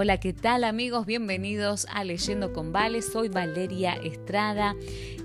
Hola, 0.00 0.20
¿qué 0.20 0.32
tal 0.32 0.62
amigos? 0.62 1.06
Bienvenidos 1.06 1.84
a 1.90 2.04
Leyendo 2.04 2.52
con 2.52 2.70
Vale. 2.70 3.02
Soy 3.02 3.28
Valeria 3.28 3.94
Estrada 3.94 4.76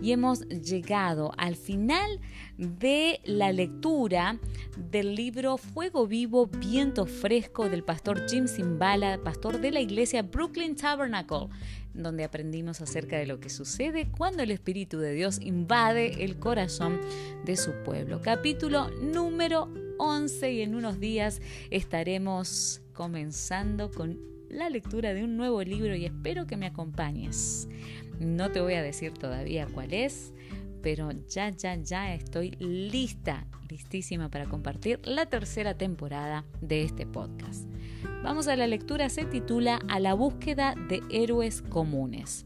y 0.01 0.13
hemos 0.13 0.47
llegado 0.47 1.31
al 1.37 1.55
final 1.55 2.19
de 2.57 3.21
la 3.23 3.51
lectura 3.51 4.39
del 4.75 5.13
libro 5.13 5.57
Fuego 5.57 6.07
Vivo, 6.07 6.47
Viento 6.47 7.05
Fresco 7.05 7.69
del 7.69 7.83
pastor 7.83 8.27
Jim 8.27 8.47
Simbala, 8.47 9.19
pastor 9.23 9.61
de 9.61 9.69
la 9.69 9.79
iglesia 9.79 10.23
Brooklyn 10.23 10.75
Tabernacle, 10.75 11.49
donde 11.93 12.23
aprendimos 12.23 12.81
acerca 12.81 13.17
de 13.17 13.27
lo 13.27 13.39
que 13.39 13.51
sucede 13.51 14.09
cuando 14.09 14.41
el 14.41 14.49
Espíritu 14.49 14.97
de 14.97 15.13
Dios 15.13 15.39
invade 15.39 16.23
el 16.23 16.39
corazón 16.39 16.99
de 17.45 17.57
su 17.57 17.73
pueblo. 17.83 18.23
Capítulo 18.23 18.89
número 18.89 19.71
11 19.99 20.51
y 20.51 20.61
en 20.63 20.73
unos 20.73 20.99
días 20.99 21.43
estaremos 21.69 22.81
comenzando 22.93 23.91
con 23.91 24.32
la 24.53 24.69
lectura 24.69 25.13
de 25.13 25.23
un 25.23 25.35
nuevo 25.35 25.61
libro 25.63 25.95
y 25.95 26.05
espero 26.05 26.45
que 26.45 26.57
me 26.57 26.67
acompañes. 26.67 27.67
No 28.19 28.51
te 28.51 28.61
voy 28.61 28.75
a 28.75 28.83
decir 28.83 29.13
todavía 29.13 29.65
cuál 29.65 29.93
es, 29.93 30.33
pero 30.81 31.11
ya, 31.27 31.49
ya, 31.49 31.75
ya 31.75 32.13
estoy 32.13 32.51
lista, 32.59 33.47
listísima 33.69 34.29
para 34.29 34.45
compartir 34.45 34.99
la 35.03 35.25
tercera 35.25 35.77
temporada 35.77 36.45
de 36.61 36.83
este 36.83 37.05
podcast. 37.05 37.67
Vamos 38.23 38.47
a 38.47 38.55
la 38.55 38.67
lectura, 38.67 39.09
se 39.09 39.25
titula 39.25 39.79
A 39.89 39.99
la 39.99 40.13
búsqueda 40.13 40.75
de 40.87 41.01
héroes 41.09 41.61
comunes. 41.61 42.45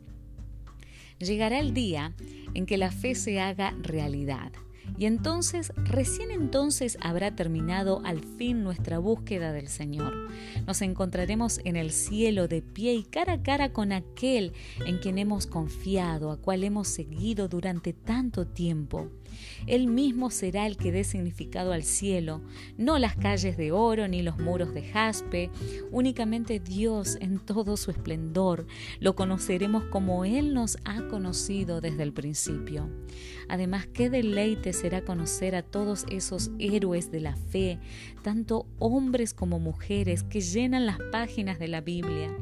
Llegará 1.20 1.60
el 1.60 1.74
día 1.74 2.14
en 2.54 2.66
que 2.66 2.78
la 2.78 2.92
fe 2.92 3.16
se 3.16 3.40
haga 3.42 3.76
realidad 3.82 4.52
y 4.98 5.05
entonces, 5.05 5.72
recién 5.76 6.32
entonces 6.32 6.98
habrá 7.02 7.36
terminado 7.36 8.02
al 8.03 8.22
fin 8.22 8.64
nuestra 8.64 9.00
búsqueda 9.00 9.52
del 9.52 9.67
Señor. 9.67 10.14
Nos 10.66 10.81
encontraremos 10.81 11.59
en 11.64 11.75
el 11.75 11.92
cielo 11.92 12.48
de 12.48 12.62
pie 12.62 12.94
y 12.94 13.03
cara 13.03 13.34
a 13.34 13.44
cara 13.44 13.73
con 13.73 13.92
aquel 13.92 14.53
en 14.86 14.97
quien 14.97 15.17
hemos 15.17 15.47
confiado, 15.47 16.31
a 16.31 16.38
cual 16.38 16.64
hemos 16.64 16.88
seguido 16.88 17.47
durante 17.47 17.94
tanto 17.94 18.47
tiempo. 18.47 19.09
Él 19.66 19.88
mismo 19.88 20.30
será 20.30 20.66
el 20.66 20.78
que 20.78 20.92
dé 20.92 21.03
significado 21.03 21.73
al 21.73 21.83
cielo, 21.83 22.42
no 22.78 23.00
las 23.00 23.16
calles 23.16 23.58
de 23.58 23.72
oro 23.72 24.08
ni 24.08 24.22
los 24.22 24.38
muros 24.38 24.73
de 24.73 24.84
jaspe, 24.84 25.50
únicamente 25.92 26.59
Dios 26.59 27.17
en 27.22 27.39
todo 27.39 27.78
su 27.78 27.92
esplendor. 27.92 28.67
Lo 29.00 29.16
conoceremos 29.16 29.84
como 29.86 30.25
Él 30.25 30.53
nos 30.53 30.78
ha 30.86 31.08
conocido 31.08 31.81
desde 31.81 32.03
el 32.03 32.14
principio. 32.14 32.89
Además, 33.50 33.88
qué 33.88 34.09
deleite 34.09 34.73
será 34.73 35.02
conocer 35.03 35.56
a 35.56 35.64
todos 35.64 36.06
esos 36.09 36.52
héroes 36.59 37.12
de 37.12 37.22
la 37.22 37.36
fe, 37.36 37.80
tanto 38.22 38.67
hombres 38.80 39.34
como 39.34 39.59
mujeres, 39.59 40.23
que 40.23 40.41
llenan 40.41 40.86
las 40.86 40.97
páginas 41.12 41.59
de 41.59 41.67
la 41.67 41.81
Biblia. 41.81 42.36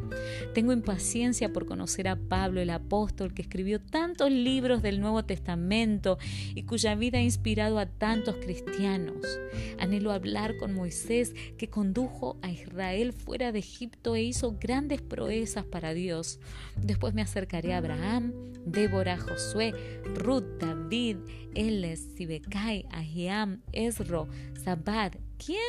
Tengo 0.53 0.71
impaciencia 0.71 1.53
por 1.53 1.65
conocer 1.65 2.07
a 2.07 2.15
Pablo, 2.15 2.61
el 2.61 2.69
apóstol, 2.69 3.33
que 3.33 3.41
escribió 3.41 3.79
tantos 3.79 4.31
libros 4.31 4.81
del 4.81 4.99
Nuevo 4.99 5.23
Testamento 5.23 6.17
y 6.55 6.63
cuya 6.75 6.93
vida 6.95 7.19
ha 7.19 7.21
inspirado 7.21 7.79
a 7.79 7.85
tantos 7.85 8.35
cristianos. 8.35 9.39
Anhelo 9.79 10.11
hablar 10.11 10.57
con 10.57 10.73
Moisés, 10.73 11.33
que 11.57 11.69
condujo 11.69 12.37
a 12.41 12.51
Israel 12.51 13.13
fuera 13.13 13.53
de 13.53 13.59
Egipto 13.59 14.13
e 14.13 14.23
hizo 14.23 14.57
grandes 14.59 15.01
proezas 15.01 15.63
para 15.63 15.93
Dios. 15.93 16.37
Después 16.75 17.13
me 17.13 17.21
acercaré 17.21 17.73
a 17.73 17.77
Abraham, 17.77 18.33
Débora, 18.65 19.17
Josué, 19.17 19.73
Ruth, 20.15 20.59
David, 20.59 21.19
Eles, 21.53 22.01
Sibekai, 22.17 22.85
Ahiam, 22.91 23.61
Esro, 23.71 24.27
Zabad. 24.61 25.13
¿Quién? 25.37 25.61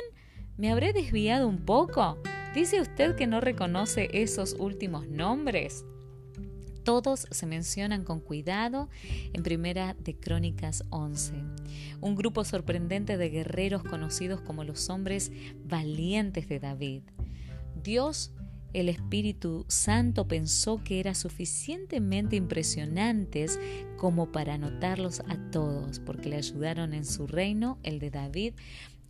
¿Me 0.56 0.72
habré 0.72 0.92
desviado 0.92 1.46
un 1.46 1.64
poco? 1.64 2.20
¿Dice 2.52 2.80
usted 2.80 3.14
que 3.14 3.28
no 3.28 3.40
reconoce 3.40 4.08
esos 4.12 4.56
últimos 4.58 5.06
nombres? 5.06 5.84
Todos 6.86 7.26
se 7.32 7.46
mencionan 7.46 8.04
con 8.04 8.20
cuidado 8.20 8.88
en 9.32 9.42
Primera 9.42 9.96
de 9.98 10.14
Crónicas 10.14 10.84
11. 10.90 11.32
Un 12.00 12.14
grupo 12.14 12.44
sorprendente 12.44 13.16
de 13.16 13.28
guerreros 13.28 13.82
conocidos 13.82 14.40
como 14.40 14.62
los 14.62 14.88
hombres 14.88 15.32
valientes 15.64 16.48
de 16.48 16.60
David. 16.60 17.02
Dios 17.82 18.30
el 18.72 18.88
Espíritu 18.88 19.64
Santo 19.66 20.28
pensó 20.28 20.80
que 20.84 21.00
eran 21.00 21.16
suficientemente 21.16 22.36
impresionantes 22.36 23.58
como 23.96 24.30
para 24.30 24.54
anotarlos 24.54 25.20
a 25.26 25.50
todos, 25.50 25.98
porque 25.98 26.28
le 26.28 26.36
ayudaron 26.36 26.94
en 26.94 27.04
su 27.04 27.26
reino, 27.26 27.80
el 27.82 27.98
de 27.98 28.10
David, 28.10 28.54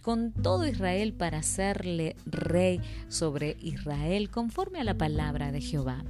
con 0.03 0.33
todo 0.33 0.67
Israel 0.67 1.13
para 1.13 1.39
hacerle 1.39 2.17
rey 2.25 2.81
sobre 3.09 3.59
Israel 3.61 4.31
conforme 4.31 4.81
a 4.81 4.85
la 4.85 4.97
palabra 4.97 5.53
de 5.53 5.61
Jehová. 5.61 6.05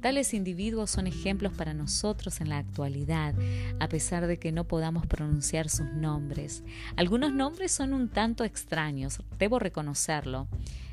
Tales 0.00 0.34
individuos 0.34 0.90
son 0.90 1.06
ejemplos 1.06 1.52
para 1.52 1.74
nosotros 1.74 2.40
en 2.40 2.48
la 2.48 2.58
actualidad, 2.58 3.34
a 3.80 3.88
pesar 3.88 4.26
de 4.26 4.38
que 4.38 4.52
no 4.52 4.64
podamos 4.64 5.06
pronunciar 5.06 5.68
sus 5.68 5.86
nombres. 5.92 6.64
Algunos 6.96 7.32
nombres 7.32 7.72
son 7.72 7.92
un 7.92 8.08
tanto 8.08 8.44
extraños, 8.44 9.20
debo 9.38 9.58
reconocerlo. 9.58 10.48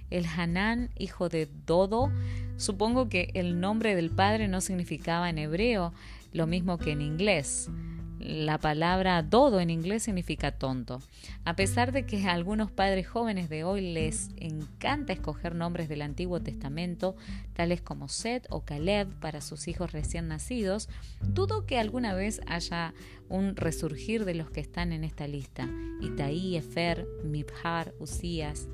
El 0.09 0.25
Hanán, 0.25 0.89
hijo 0.97 1.29
de 1.29 1.47
Dodo, 1.65 2.11
supongo 2.57 3.09
que 3.09 3.31
el 3.33 3.59
nombre 3.59 3.95
del 3.95 4.09
padre 4.09 4.47
no 4.47 4.61
significaba 4.61 5.29
en 5.29 5.37
hebreo 5.37 5.93
lo 6.33 6.47
mismo 6.47 6.77
que 6.77 6.91
en 6.91 7.01
inglés. 7.01 7.69
La 8.19 8.57
palabra 8.57 9.23
dodo 9.23 9.61
en 9.61 9.69
inglés 9.69 10.03
significa 10.03 10.51
tonto. 10.51 11.01
A 11.45 11.55
pesar 11.55 11.93
de 11.93 12.05
que 12.05 12.27
a 12.27 12.33
algunos 12.33 12.69
padres 12.69 13.07
jóvenes 13.07 13.47
de 13.47 13.63
hoy 13.63 13.93
les 13.93 14.31
encanta 14.35 15.13
escoger 15.13 15.55
nombres 15.55 15.87
del 15.87 16.01
Antiguo 16.01 16.41
Testamento, 16.41 17.15
tales 17.53 17.81
como 17.81 18.09
Seth 18.09 18.45
o 18.49 18.65
Caleb 18.65 19.07
para 19.21 19.39
sus 19.39 19.69
hijos 19.69 19.93
recién 19.93 20.27
nacidos, 20.27 20.89
dudo 21.21 21.65
que 21.65 21.79
alguna 21.79 22.13
vez 22.13 22.41
haya 22.45 22.93
un 23.29 23.55
resurgir 23.55 24.25
de 24.25 24.35
los 24.35 24.51
que 24.51 24.59
están 24.59 24.91
en 24.91 25.05
esta 25.05 25.25
lista. 25.25 25.69
Itaí, 26.01 26.57
Efer, 26.57 27.07
Mibhar, 27.23 27.93
Usías, 27.99 28.67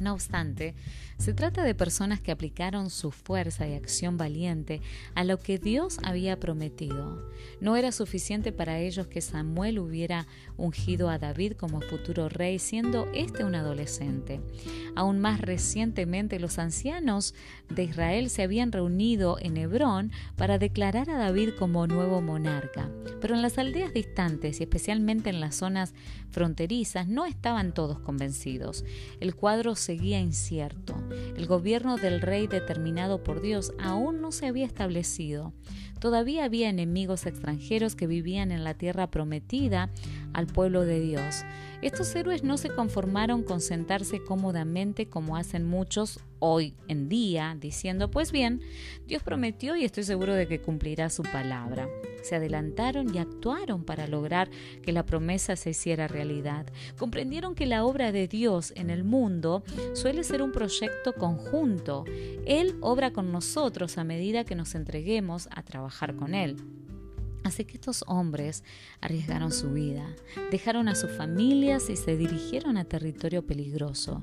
no 0.00 0.14
obstante, 0.14 0.74
se 1.18 1.34
trata 1.34 1.64
de 1.64 1.74
personas 1.74 2.20
que 2.20 2.30
aplicaron 2.30 2.90
su 2.90 3.10
fuerza 3.10 3.66
y 3.66 3.74
acción 3.74 4.16
valiente 4.16 4.80
a 5.14 5.24
lo 5.24 5.38
que 5.38 5.58
Dios 5.58 5.98
había 6.04 6.38
prometido. 6.38 7.28
No 7.60 7.76
era 7.76 7.90
suficiente 7.90 8.52
para 8.52 8.78
ellos 8.78 9.08
que 9.08 9.20
Samuel 9.20 9.80
hubiera 9.80 10.26
ungido 10.56 11.10
a 11.10 11.18
David 11.18 11.52
como 11.52 11.80
futuro 11.80 12.28
rey, 12.28 12.58
siendo 12.60 13.08
éste 13.12 13.44
un 13.44 13.56
adolescente. 13.56 14.40
Aún 14.94 15.18
más 15.18 15.40
recientemente, 15.40 16.38
los 16.38 16.58
ancianos 16.58 17.34
de 17.68 17.84
Israel 17.84 18.30
se 18.30 18.42
habían 18.42 18.70
reunido 18.70 19.38
en 19.40 19.56
Hebrón 19.56 20.12
para 20.36 20.58
declarar 20.58 21.10
a 21.10 21.18
David 21.18 21.50
como 21.58 21.86
nuevo 21.86 22.20
monarca. 22.20 22.88
Pero 23.20 23.34
en 23.34 23.42
las 23.42 23.58
aldeas 23.58 23.92
distantes 23.92 24.60
y 24.60 24.62
especialmente 24.62 25.30
en 25.30 25.40
las 25.40 25.56
zonas 25.56 25.94
fronterizas 26.30 27.08
no 27.08 27.26
estaban 27.26 27.74
todos 27.74 27.98
convencidos. 27.98 28.84
El 29.20 29.34
cuadro 29.34 29.74
seguía 29.74 30.20
incierto. 30.20 30.94
El 31.36 31.46
gobierno 31.46 31.96
del 31.96 32.20
rey 32.20 32.46
determinado 32.46 33.22
por 33.22 33.40
Dios 33.40 33.72
aún 33.78 34.20
no 34.20 34.32
se 34.32 34.46
había 34.46 34.66
establecido. 34.66 35.52
Todavía 36.00 36.44
había 36.44 36.68
enemigos 36.68 37.26
extranjeros 37.26 37.96
que 37.96 38.06
vivían 38.06 38.52
en 38.52 38.62
la 38.62 38.74
tierra 38.74 39.10
prometida 39.10 39.90
al 40.32 40.46
pueblo 40.46 40.84
de 40.84 41.00
Dios. 41.00 41.44
Estos 41.82 42.14
héroes 42.14 42.44
no 42.44 42.56
se 42.56 42.70
conformaron 42.70 43.42
con 43.42 43.60
sentarse 43.60 44.22
cómodamente 44.22 45.08
como 45.08 45.36
hacen 45.36 45.66
muchos 45.66 46.20
hoy 46.38 46.74
en 46.88 47.08
día, 47.08 47.56
diciendo, 47.58 48.10
pues 48.10 48.32
bien, 48.32 48.60
Dios 49.06 49.22
prometió 49.22 49.76
y 49.76 49.84
estoy 49.84 50.04
seguro 50.04 50.34
de 50.34 50.46
que 50.46 50.60
cumplirá 50.60 51.10
su 51.10 51.22
palabra. 51.22 51.88
Se 52.22 52.36
adelantaron 52.36 53.14
y 53.14 53.18
actuaron 53.18 53.84
para 53.84 54.06
lograr 54.06 54.50
que 54.82 54.92
la 54.92 55.06
promesa 55.06 55.56
se 55.56 55.70
hiciera 55.70 56.08
realidad. 56.08 56.66
Comprendieron 56.98 57.54
que 57.54 57.66
la 57.66 57.84
obra 57.84 58.12
de 58.12 58.28
Dios 58.28 58.72
en 58.76 58.90
el 58.90 59.04
mundo 59.04 59.62
suele 59.94 60.24
ser 60.24 60.42
un 60.42 60.52
proyecto 60.52 61.12
conjunto. 61.14 62.04
Él 62.46 62.76
obra 62.80 63.12
con 63.12 63.32
nosotros 63.32 63.98
a 63.98 64.04
medida 64.04 64.44
que 64.44 64.54
nos 64.54 64.74
entreguemos 64.74 65.48
a 65.52 65.62
trabajar 65.62 66.16
con 66.16 66.34
Él. 66.34 66.56
Así 67.44 67.64
que 67.64 67.74
estos 67.74 68.04
hombres 68.06 68.64
arriesgaron 69.00 69.52
su 69.52 69.72
vida, 69.72 70.06
dejaron 70.50 70.88
a 70.88 70.94
sus 70.94 71.10
familias 71.10 71.88
y 71.88 71.96
se 71.96 72.16
dirigieron 72.16 72.76
a 72.76 72.84
territorio 72.84 73.46
peligroso. 73.46 74.22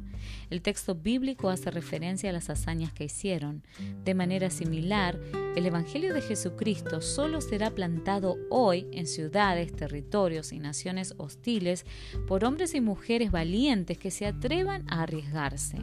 El 0.49 0.61
texto 0.61 0.95
bíblico 0.95 1.49
hace 1.49 1.71
referencia 1.71 2.29
a 2.29 2.33
las 2.33 2.49
hazañas 2.49 2.93
que 2.93 3.05
hicieron. 3.05 3.63
De 4.03 4.13
manera 4.13 4.49
similar, 4.49 5.19
el 5.55 5.65
Evangelio 5.65 6.13
de 6.13 6.21
Jesucristo 6.21 7.01
solo 7.01 7.41
será 7.41 7.71
plantado 7.71 8.37
hoy 8.49 8.87
en 8.91 9.07
ciudades, 9.07 9.73
territorios 9.73 10.51
y 10.51 10.59
naciones 10.59 11.15
hostiles 11.17 11.85
por 12.27 12.43
hombres 12.43 12.75
y 12.75 12.81
mujeres 12.81 13.31
valientes 13.31 13.97
que 13.97 14.11
se 14.11 14.25
atrevan 14.25 14.83
a 14.89 15.03
arriesgarse. 15.03 15.77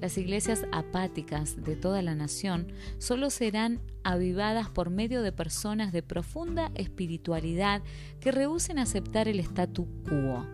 Las 0.00 0.18
iglesias 0.18 0.66
apáticas 0.72 1.62
de 1.64 1.74
toda 1.74 2.02
la 2.02 2.14
nación 2.14 2.72
solo 2.98 3.30
serán 3.30 3.80
avivadas 4.02 4.68
por 4.68 4.90
medio 4.90 5.22
de 5.22 5.32
personas 5.32 5.92
de 5.92 6.02
profunda 6.02 6.70
espiritualidad 6.74 7.82
que 8.20 8.30
rehúsen 8.30 8.78
aceptar 8.78 9.26
el 9.26 9.40
statu 9.40 9.88
quo. 10.08 10.46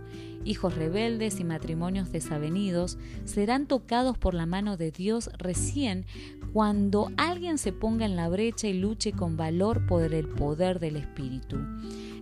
Hijos 0.44 0.74
rebeldes 0.74 1.38
y 1.38 1.44
matrimonios 1.44 2.10
desavenidos 2.10 2.98
serán 3.24 3.66
tocados 3.66 4.18
por 4.18 4.34
la 4.34 4.46
mano 4.46 4.76
de 4.76 4.90
Dios 4.90 5.30
recién 5.38 6.04
cuando 6.52 7.12
alguien 7.16 7.58
se 7.58 7.72
ponga 7.72 8.04
en 8.04 8.16
la 8.16 8.28
brecha 8.28 8.66
y 8.66 8.74
luche 8.74 9.12
con 9.12 9.36
valor 9.36 9.86
por 9.86 10.02
el 10.02 10.28
poder 10.28 10.80
del 10.80 10.96
Espíritu. 10.96 11.58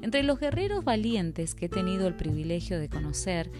Entre 0.02 0.22
los 0.22 0.38
guerreros 0.38 0.84
valientes 0.84 1.54
que 1.54 1.66
he 1.66 1.68
tenido 1.68 2.06
el 2.06 2.14
privilegio 2.14 2.78
de 2.78 2.88
conocer, 2.88 3.50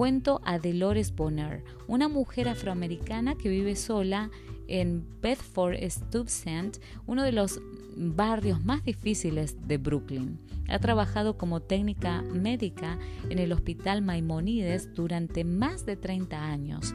cuento 0.00 0.40
a 0.46 0.58
Dolores 0.58 1.14
Bonner, 1.14 1.62
una 1.86 2.08
mujer 2.08 2.48
afroamericana 2.48 3.34
que 3.34 3.50
vive 3.50 3.76
sola 3.76 4.30
en 4.66 5.04
Bedford 5.20 5.76
Stuyvesant, 5.90 6.78
uno 7.06 7.22
de 7.22 7.32
los 7.32 7.60
barrios 7.96 8.64
más 8.64 8.82
difíciles 8.82 9.68
de 9.68 9.76
Brooklyn. 9.76 10.38
Ha 10.70 10.78
trabajado 10.78 11.36
como 11.36 11.60
técnica 11.60 12.22
médica 12.22 12.98
en 13.28 13.38
el 13.38 13.52
Hospital 13.52 14.00
Maimonides 14.00 14.94
durante 14.94 15.44
más 15.44 15.84
de 15.84 15.96
30 15.96 16.46
años. 16.46 16.94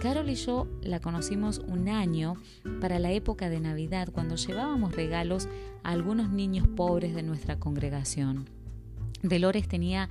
Carol 0.00 0.30
y 0.30 0.36
yo 0.36 0.66
la 0.80 1.00
conocimos 1.00 1.58
un 1.58 1.90
año 1.90 2.36
para 2.80 2.98
la 2.98 3.12
época 3.12 3.50
de 3.50 3.60
Navidad 3.60 4.08
cuando 4.14 4.36
llevábamos 4.36 4.96
regalos 4.96 5.46
a 5.82 5.90
algunos 5.90 6.30
niños 6.30 6.66
pobres 6.68 7.14
de 7.14 7.22
nuestra 7.22 7.60
congregación. 7.60 8.55
Dolores 9.22 9.68
tenía 9.68 10.08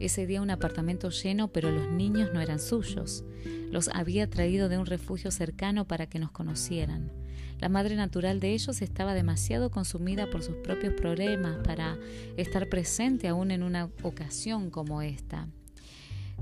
ese 0.00 0.26
día 0.26 0.42
un 0.42 0.50
apartamento 0.50 1.10
lleno, 1.10 1.48
pero 1.48 1.70
los 1.70 1.90
niños 1.90 2.30
no 2.32 2.40
eran 2.40 2.60
suyos. 2.60 3.24
Los 3.70 3.88
había 3.88 4.28
traído 4.28 4.68
de 4.68 4.78
un 4.78 4.86
refugio 4.86 5.30
cercano 5.30 5.86
para 5.86 6.06
que 6.06 6.18
nos 6.18 6.30
conocieran. 6.30 7.12
La 7.60 7.68
madre 7.68 7.96
natural 7.96 8.38
de 8.38 8.52
ellos 8.52 8.82
estaba 8.82 9.14
demasiado 9.14 9.70
consumida 9.70 10.30
por 10.30 10.42
sus 10.42 10.56
propios 10.56 10.94
problemas 10.94 11.56
para 11.64 11.98
estar 12.36 12.68
presente 12.68 13.26
aún 13.26 13.50
en 13.50 13.64
una 13.64 13.90
ocasión 14.02 14.70
como 14.70 15.02
esta. 15.02 15.48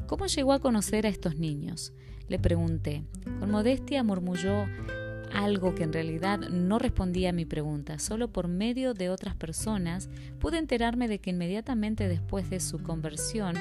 ¿Cómo 0.07 0.27
llegó 0.27 0.53
a 0.53 0.61
conocer 0.61 1.07
a 1.07 1.09
estos 1.09 1.37
niños? 1.37 1.95
Le 2.29 2.39
pregunté. 2.39 3.05
Con 3.41 3.51
modestia 3.51 4.03
murmulló 4.03 4.67
algo 5.33 5.75
que 5.75 5.85
en 5.85 5.93
realidad 5.93 6.39
no 6.51 6.79
respondía 6.79 7.31
a 7.31 7.33
mi 7.33 7.45
pregunta. 7.45 7.99
Solo 7.99 8.29
por 8.29 8.49
medio 8.49 8.95
de 8.95 9.11
otras 9.11 9.35
personas 9.37 10.09
pude 10.39 10.59
enterarme 10.59 11.09
de 11.09 11.19
que 11.19 11.31
inmediatamente 11.31 12.09
después 12.09 12.51
de 12.51 12.61
su 12.61 12.83
conversión, 12.83 13.57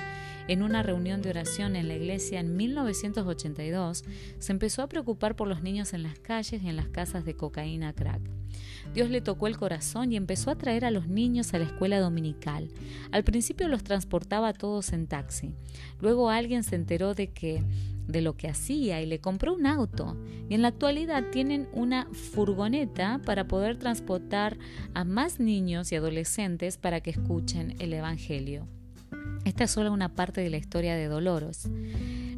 en 0.48 0.62
una 0.62 0.84
reunión 0.84 1.22
de 1.22 1.32
oración 1.32 1.76
en 1.76 1.88
la 1.88 1.96
iglesia 1.96 2.40
en 2.40 2.56
1982, 2.56 4.04
se 4.38 4.52
empezó 4.52 4.84
a 4.84 4.88
preocupar 4.88 5.36
por 5.36 5.48
los 5.48 5.64
niños 5.64 5.94
en 5.94 6.04
las 6.04 6.20
calles 6.20 6.62
y 6.62 6.70
en 6.70 6.76
las 6.76 6.90
casas 6.90 7.26
de 7.26 7.36
cocaína 7.36 7.94
crack. 7.94 8.22
Dios 8.94 9.10
le 9.10 9.22
tocó 9.22 9.48
el 9.48 9.58
corazón 9.58 10.12
y 10.12 10.18
empezó 10.18 10.52
a 10.52 10.58
traer 10.58 10.86
a 10.86 10.92
los 10.92 11.08
niños 11.08 11.54
a 11.54 11.60
la 11.60 11.66
escuela 11.66 12.00
dominical. 12.00 12.70
Al 13.12 13.24
principio 13.24 13.68
los 13.68 13.84
transportaba 13.84 14.50
a 14.50 14.54
todos 14.54 14.94
en 14.94 15.08
taxi. 15.08 15.54
Luego 16.00 16.30
alguien 16.30 16.64
se 16.64 16.76
enteró 16.76 17.14
de 17.14 17.32
que 17.32 17.64
de 18.08 18.22
lo 18.22 18.38
que 18.38 18.48
hacía 18.48 19.02
y 19.02 19.06
le 19.06 19.20
compró 19.20 19.54
un 19.54 19.66
auto. 19.66 20.18
Y 20.50 20.56
en 20.56 20.62
la 20.62 20.70
actualidad 20.70 21.24
tienen 21.32 21.68
una 21.74 22.08
furgoneta 22.12 23.20
para 23.26 23.48
poder 23.48 23.78
transportar 23.78 24.58
a 24.94 25.04
más 25.04 25.40
niños 25.40 25.92
y 25.92 25.96
adolescentes 25.96 26.78
para 26.78 27.02
que 27.02 27.12
escuchen 27.12 27.76
el 27.80 27.94
Evangelio. 27.94 28.68
Esta 29.46 29.66
es 29.66 29.72
solo 29.72 29.92
una 29.92 30.16
parte 30.16 30.42
de 30.42 30.50
la 30.50 30.58
historia 30.58 30.96
de 30.96 31.08
Dolores. 31.08 31.70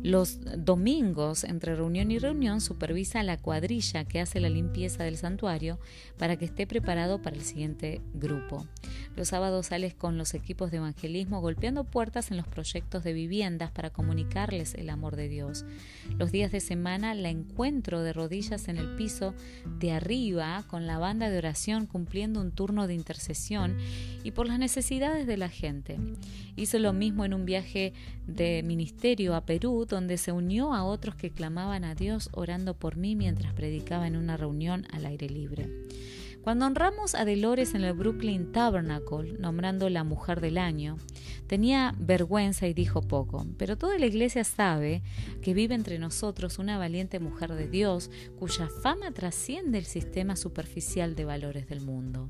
Los 0.04 0.40
domingos, 0.64 1.44
entre 1.44 1.76
reunión 1.76 2.12
y 2.12 2.20
reunión, 2.20 2.62
supervisa 2.62 3.24
la 3.24 3.38
cuadrilla 3.38 4.06
que 4.06 4.20
hace 4.20 4.40
la 4.40 4.50
limpieza 4.50 5.04
del 5.04 5.18
santuario 5.18 5.80
para 6.18 6.38
que 6.38 6.46
esté 6.46 6.68
preparado 6.68 7.22
para 7.22 7.36
el 7.36 7.42
siguiente 7.42 8.02
grupo. 8.14 8.66
Los 9.16 9.30
sábados 9.30 9.68
sales 9.68 9.96
con 9.96 10.18
los 10.18 10.36
equipos 10.36 10.70
de 10.70 10.78
evangelismo 10.78 11.42
golpeando 11.42 11.84
puertas 11.84 12.30
en 12.30 12.38
los 12.38 12.48
proyectos 12.48 13.04
de 13.04 13.14
viviendas 13.14 13.72
para 13.72 13.90
comunicarles 13.90 14.76
el 14.76 14.90
amor 14.90 15.16
de 15.16 15.28
Dios. 15.28 15.66
Los 16.18 16.32
días 16.32 16.52
de 16.52 16.60
semana 16.60 17.16
la 17.16 17.30
encuentro 17.30 18.04
de 18.04 18.14
rodillas 18.14 18.68
en 18.68 18.78
el 18.78 18.96
piso 18.96 19.34
de 19.80 19.92
arriba 19.92 20.64
con 20.68 20.86
la 20.86 21.00
banda 21.00 21.30
de 21.30 21.38
oración 21.40 21.88
cumpliendo 21.88 22.40
un 22.40 22.52
turno 22.52 22.86
de 22.86 22.94
intercesión 22.94 23.78
y 24.24 24.32
por 24.32 24.48
las 24.48 24.60
necesidades 24.60 25.26
de 25.26 25.38
la 25.38 25.50
gente. 25.50 25.98
Hizo 26.56 26.78
lo 26.80 26.94
mismo 26.94 27.26
en 27.26 27.34
un 27.34 27.46
viaje 27.46 27.94
de 28.28 28.62
ministerio 28.64 29.36
a 29.36 29.46
Perú 29.46 29.86
se 30.18 30.32
unió 30.32 30.74
a 30.74 30.84
otros 30.84 31.16
que 31.16 31.32
clamaban 31.32 31.84
a 31.84 31.96
Dios 31.96 32.30
orando 32.34 32.76
por 32.76 32.98
mí 32.98 33.16
mientras 33.16 33.54
predicaba 33.54 34.06
en 34.06 34.16
una 34.16 34.38
reunión 34.38 34.86
al 34.92 35.06
aire 35.06 35.28
libre. 35.28 35.68
Cuando 36.44 36.66
honramos 36.66 37.16
a 37.16 37.26
Dolores 37.26 37.74
en 37.74 37.84
el 37.84 37.94
Brooklyn 37.94 38.52
Tabernacle, 38.52 39.34
nombrando 39.40 39.90
la 39.90 40.04
mujer 40.04 40.40
del 40.40 40.58
año, 40.58 40.98
tenía 41.48 41.96
vergüenza 41.98 42.68
y 42.68 42.74
dijo 42.74 43.02
poco, 43.02 43.46
pero 43.58 43.78
toda 43.78 43.98
la 43.98 44.06
iglesia 44.06 44.44
sabe 44.44 45.02
que 45.42 45.54
vive 45.54 45.76
entre 45.76 45.98
nosotros 46.00 46.60
una 46.60 46.78
valiente 46.78 47.20
mujer 47.20 47.54
de 47.54 47.68
Dios 47.68 48.12
cuya 48.38 48.68
fama 48.84 49.12
trasciende 49.12 49.78
el 49.78 49.86
sistema 49.86 50.36
superficial 50.36 51.16
de 51.16 51.26
valores 51.26 51.68
del 51.68 51.82
mundo. 51.82 52.30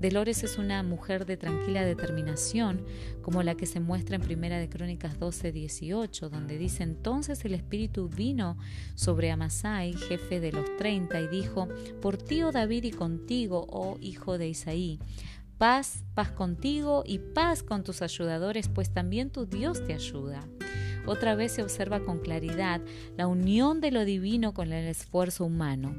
Dolores 0.00 0.42
es 0.42 0.58
una 0.58 0.82
mujer 0.82 1.26
de 1.26 1.36
tranquila 1.36 1.84
determinación, 1.84 2.84
como 3.22 3.42
la 3.42 3.54
que 3.54 3.66
se 3.66 3.80
muestra 3.80 4.16
en 4.16 4.22
Primera 4.22 4.58
de 4.58 4.68
Crónicas 4.68 5.18
12, 5.18 5.52
18, 5.52 6.28
donde 6.28 6.58
dice 6.58 6.82
entonces 6.82 7.44
el 7.44 7.54
Espíritu 7.54 8.08
vino 8.08 8.56
sobre 8.94 9.30
Amasai, 9.30 9.94
jefe 9.94 10.40
de 10.40 10.52
los 10.52 10.76
treinta, 10.76 11.20
y 11.20 11.28
dijo, 11.28 11.68
por 12.00 12.16
ti, 12.16 12.42
oh 12.42 12.52
David, 12.52 12.84
y 12.84 12.90
contigo, 12.90 13.66
oh 13.68 13.96
hijo 14.00 14.38
de 14.38 14.48
Isaí, 14.48 14.98
paz, 15.62 16.02
paz 16.14 16.32
contigo 16.32 17.04
y 17.06 17.20
paz 17.20 17.62
con 17.62 17.84
tus 17.84 18.02
ayudadores, 18.02 18.66
pues 18.66 18.92
también 18.92 19.30
tu 19.30 19.46
Dios 19.46 19.86
te 19.86 19.94
ayuda. 19.94 20.44
Otra 21.06 21.36
vez 21.36 21.52
se 21.52 21.62
observa 21.62 22.00
con 22.00 22.18
claridad 22.18 22.80
la 23.16 23.28
unión 23.28 23.80
de 23.80 23.92
lo 23.92 24.04
divino 24.04 24.54
con 24.54 24.72
el 24.72 24.88
esfuerzo 24.88 25.44
humano. 25.44 25.94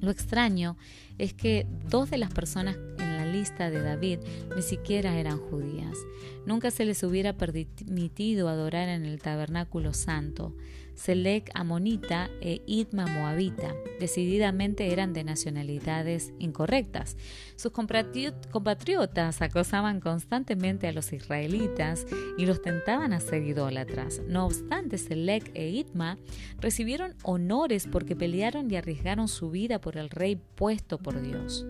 Lo 0.00 0.10
extraño 0.10 0.78
es 1.18 1.34
que 1.34 1.66
dos 1.90 2.08
de 2.08 2.16
las 2.16 2.32
personas 2.32 2.78
en 2.98 3.18
la 3.18 3.26
lista 3.26 3.68
de 3.68 3.82
David 3.82 4.20
ni 4.56 4.62
siquiera 4.62 5.18
eran 5.18 5.36
judías. 5.36 5.98
Nunca 6.46 6.70
se 6.70 6.86
les 6.86 7.02
hubiera 7.02 7.36
permitido 7.36 8.48
adorar 8.48 8.88
en 8.88 9.04
el 9.04 9.20
tabernáculo 9.20 9.92
santo. 9.92 10.56
Selec 11.00 11.50
amonita 11.54 12.28
e 12.42 12.60
Itma 12.66 13.06
moabita. 13.06 13.74
Decididamente 13.98 14.92
eran 14.92 15.14
de 15.14 15.24
nacionalidades 15.24 16.34
incorrectas. 16.38 17.16
Sus 17.56 17.72
compatriotas 17.72 19.40
acosaban 19.40 20.00
constantemente 20.00 20.88
a 20.88 20.92
los 20.92 21.14
israelitas 21.14 22.06
y 22.36 22.44
los 22.44 22.60
tentaban 22.60 23.14
a 23.14 23.20
ser 23.20 23.44
idólatras. 23.44 24.20
No 24.28 24.44
obstante, 24.44 24.98
Selec 24.98 25.50
e 25.54 25.70
Itma 25.70 26.18
recibieron 26.58 27.14
honores 27.22 27.88
porque 27.90 28.14
pelearon 28.14 28.70
y 28.70 28.76
arriesgaron 28.76 29.28
su 29.28 29.50
vida 29.50 29.80
por 29.80 29.96
el 29.96 30.10
rey 30.10 30.38
puesto 30.54 30.98
por 30.98 31.22
Dios. 31.22 31.64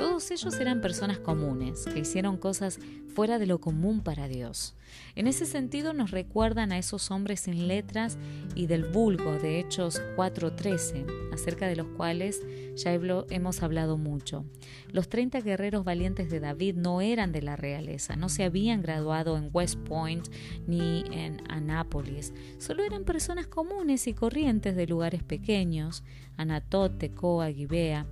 Todos 0.00 0.30
ellos 0.30 0.58
eran 0.58 0.80
personas 0.80 1.18
comunes, 1.18 1.84
que 1.84 1.98
hicieron 1.98 2.38
cosas 2.38 2.80
fuera 3.14 3.38
de 3.38 3.44
lo 3.44 3.60
común 3.60 4.00
para 4.00 4.28
Dios. 4.28 4.74
En 5.14 5.26
ese 5.26 5.44
sentido 5.44 5.92
nos 5.92 6.10
recuerdan 6.10 6.72
a 6.72 6.78
esos 6.78 7.10
hombres 7.10 7.40
sin 7.40 7.68
letras 7.68 8.16
y 8.54 8.66
del 8.66 8.84
vulgo 8.84 9.32
de 9.32 9.60
Hechos 9.60 10.00
4.13, 10.16 11.34
acerca 11.34 11.66
de 11.66 11.76
los 11.76 11.86
cuales 11.88 12.40
ya 12.76 12.94
hemos 12.94 13.62
hablado 13.62 13.98
mucho. 13.98 14.46
Los 14.90 15.10
30 15.10 15.42
guerreros 15.42 15.84
valientes 15.84 16.30
de 16.30 16.40
David 16.40 16.76
no 16.76 17.02
eran 17.02 17.30
de 17.30 17.42
la 17.42 17.56
realeza, 17.56 18.16
no 18.16 18.30
se 18.30 18.44
habían 18.44 18.80
graduado 18.80 19.36
en 19.36 19.50
West 19.52 19.78
Point 19.80 20.28
ni 20.66 21.04
en 21.10 21.42
Anápolis, 21.50 22.32
solo 22.56 22.84
eran 22.84 23.04
personas 23.04 23.48
comunes 23.48 24.06
y 24.06 24.14
corrientes 24.14 24.74
de 24.76 24.86
lugares 24.86 25.22
pequeños, 25.22 26.04
Anatot, 26.38 26.96
Tecoa, 26.96 27.52
Gibea, 27.52 28.06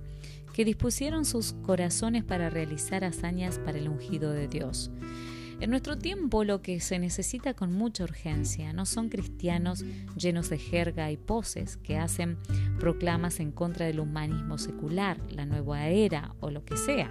que 0.59 0.65
dispusieron 0.65 1.23
sus 1.23 1.53
corazones 1.53 2.25
para 2.25 2.49
realizar 2.49 3.05
hazañas 3.05 3.59
para 3.59 3.77
el 3.77 3.87
ungido 3.87 4.33
de 4.33 4.49
Dios. 4.49 4.91
En 5.61 5.69
nuestro 5.69 5.97
tiempo 5.97 6.43
lo 6.43 6.61
que 6.61 6.81
se 6.81 6.99
necesita 6.99 7.53
con 7.53 7.71
mucha 7.71 8.03
urgencia 8.03 8.73
no 8.73 8.85
son 8.85 9.07
cristianos 9.07 9.85
llenos 10.17 10.49
de 10.49 10.57
jerga 10.57 11.11
y 11.11 11.15
poses 11.15 11.77
que 11.77 11.97
hacen 11.97 12.37
proclamas 12.77 13.39
en 13.39 13.53
contra 13.53 13.85
del 13.85 14.01
humanismo 14.01 14.57
secular, 14.57 15.17
la 15.31 15.45
nueva 15.45 15.87
era 15.87 16.35
o 16.41 16.51
lo 16.51 16.65
que 16.65 16.75
sea. 16.75 17.09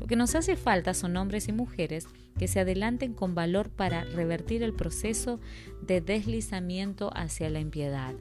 Lo 0.00 0.06
que 0.06 0.16
nos 0.16 0.34
hace 0.34 0.56
falta 0.56 0.94
son 0.94 1.18
hombres 1.18 1.48
y 1.48 1.52
mujeres 1.52 2.06
que 2.38 2.48
se 2.48 2.60
adelanten 2.60 3.12
con 3.12 3.34
valor 3.34 3.68
para 3.68 4.04
revertir 4.04 4.62
el 4.62 4.72
proceso 4.72 5.38
de 5.86 6.00
deslizamiento 6.00 7.10
hacia 7.14 7.50
la 7.50 7.60
impiedad. 7.60 8.14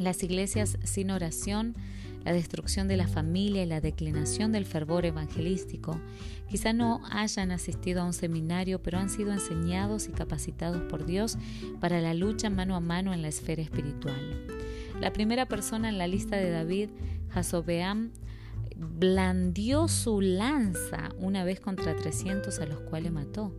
Las 0.00 0.24
iglesias 0.24 0.78
sin 0.82 1.12
oración 1.12 1.76
la 2.24 2.32
destrucción 2.32 2.88
de 2.88 2.96
la 2.96 3.08
familia 3.08 3.62
y 3.62 3.66
la 3.66 3.80
declinación 3.80 4.52
del 4.52 4.66
fervor 4.66 5.06
evangelístico. 5.06 6.00
Quizá 6.48 6.72
no 6.72 7.00
hayan 7.10 7.50
asistido 7.50 8.02
a 8.02 8.04
un 8.04 8.12
seminario, 8.12 8.82
pero 8.82 8.98
han 8.98 9.10
sido 9.10 9.32
enseñados 9.32 10.08
y 10.08 10.12
capacitados 10.12 10.82
por 10.82 11.06
Dios 11.06 11.38
para 11.80 12.00
la 12.00 12.14
lucha 12.14 12.50
mano 12.50 12.76
a 12.76 12.80
mano 12.80 13.12
en 13.12 13.22
la 13.22 13.28
esfera 13.28 13.62
espiritual. 13.62 14.46
La 15.00 15.12
primera 15.12 15.46
persona 15.46 15.88
en 15.88 15.98
la 15.98 16.06
lista 16.06 16.36
de 16.36 16.50
David, 16.50 16.90
Jasobeam, 17.30 18.12
blandió 18.76 19.88
su 19.88 20.20
lanza 20.20 21.10
una 21.18 21.44
vez 21.44 21.60
contra 21.60 21.96
300 21.96 22.58
a 22.60 22.66
los 22.66 22.80
cuales 22.80 23.12
mató. 23.12 23.54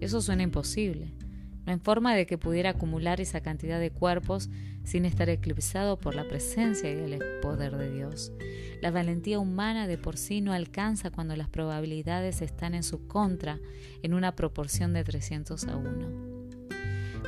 Eso 0.00 0.20
suena 0.20 0.42
imposible. 0.42 1.14
No 1.64 1.72
hay 1.72 1.78
forma 1.78 2.14
de 2.14 2.26
que 2.26 2.38
pudiera 2.38 2.70
acumular 2.70 3.20
esa 3.20 3.40
cantidad 3.40 3.78
de 3.78 3.90
cuerpos 3.90 4.50
sin 4.84 5.04
estar 5.04 5.28
eclipsado 5.28 5.98
por 5.98 6.14
la 6.14 6.26
presencia 6.26 6.90
y 6.90 7.12
el 7.12 7.20
poder 7.40 7.76
de 7.76 7.92
Dios. 7.92 8.32
La 8.80 8.90
valentía 8.90 9.38
humana 9.38 9.86
de 9.86 9.98
por 9.98 10.16
sí 10.16 10.40
no 10.40 10.52
alcanza 10.52 11.10
cuando 11.10 11.36
las 11.36 11.48
probabilidades 11.48 12.42
están 12.42 12.74
en 12.74 12.82
su 12.82 13.06
contra 13.06 13.60
en 14.02 14.14
una 14.14 14.34
proporción 14.34 14.92
de 14.92 15.04
300 15.04 15.64
a 15.64 15.76
1. 15.76 16.41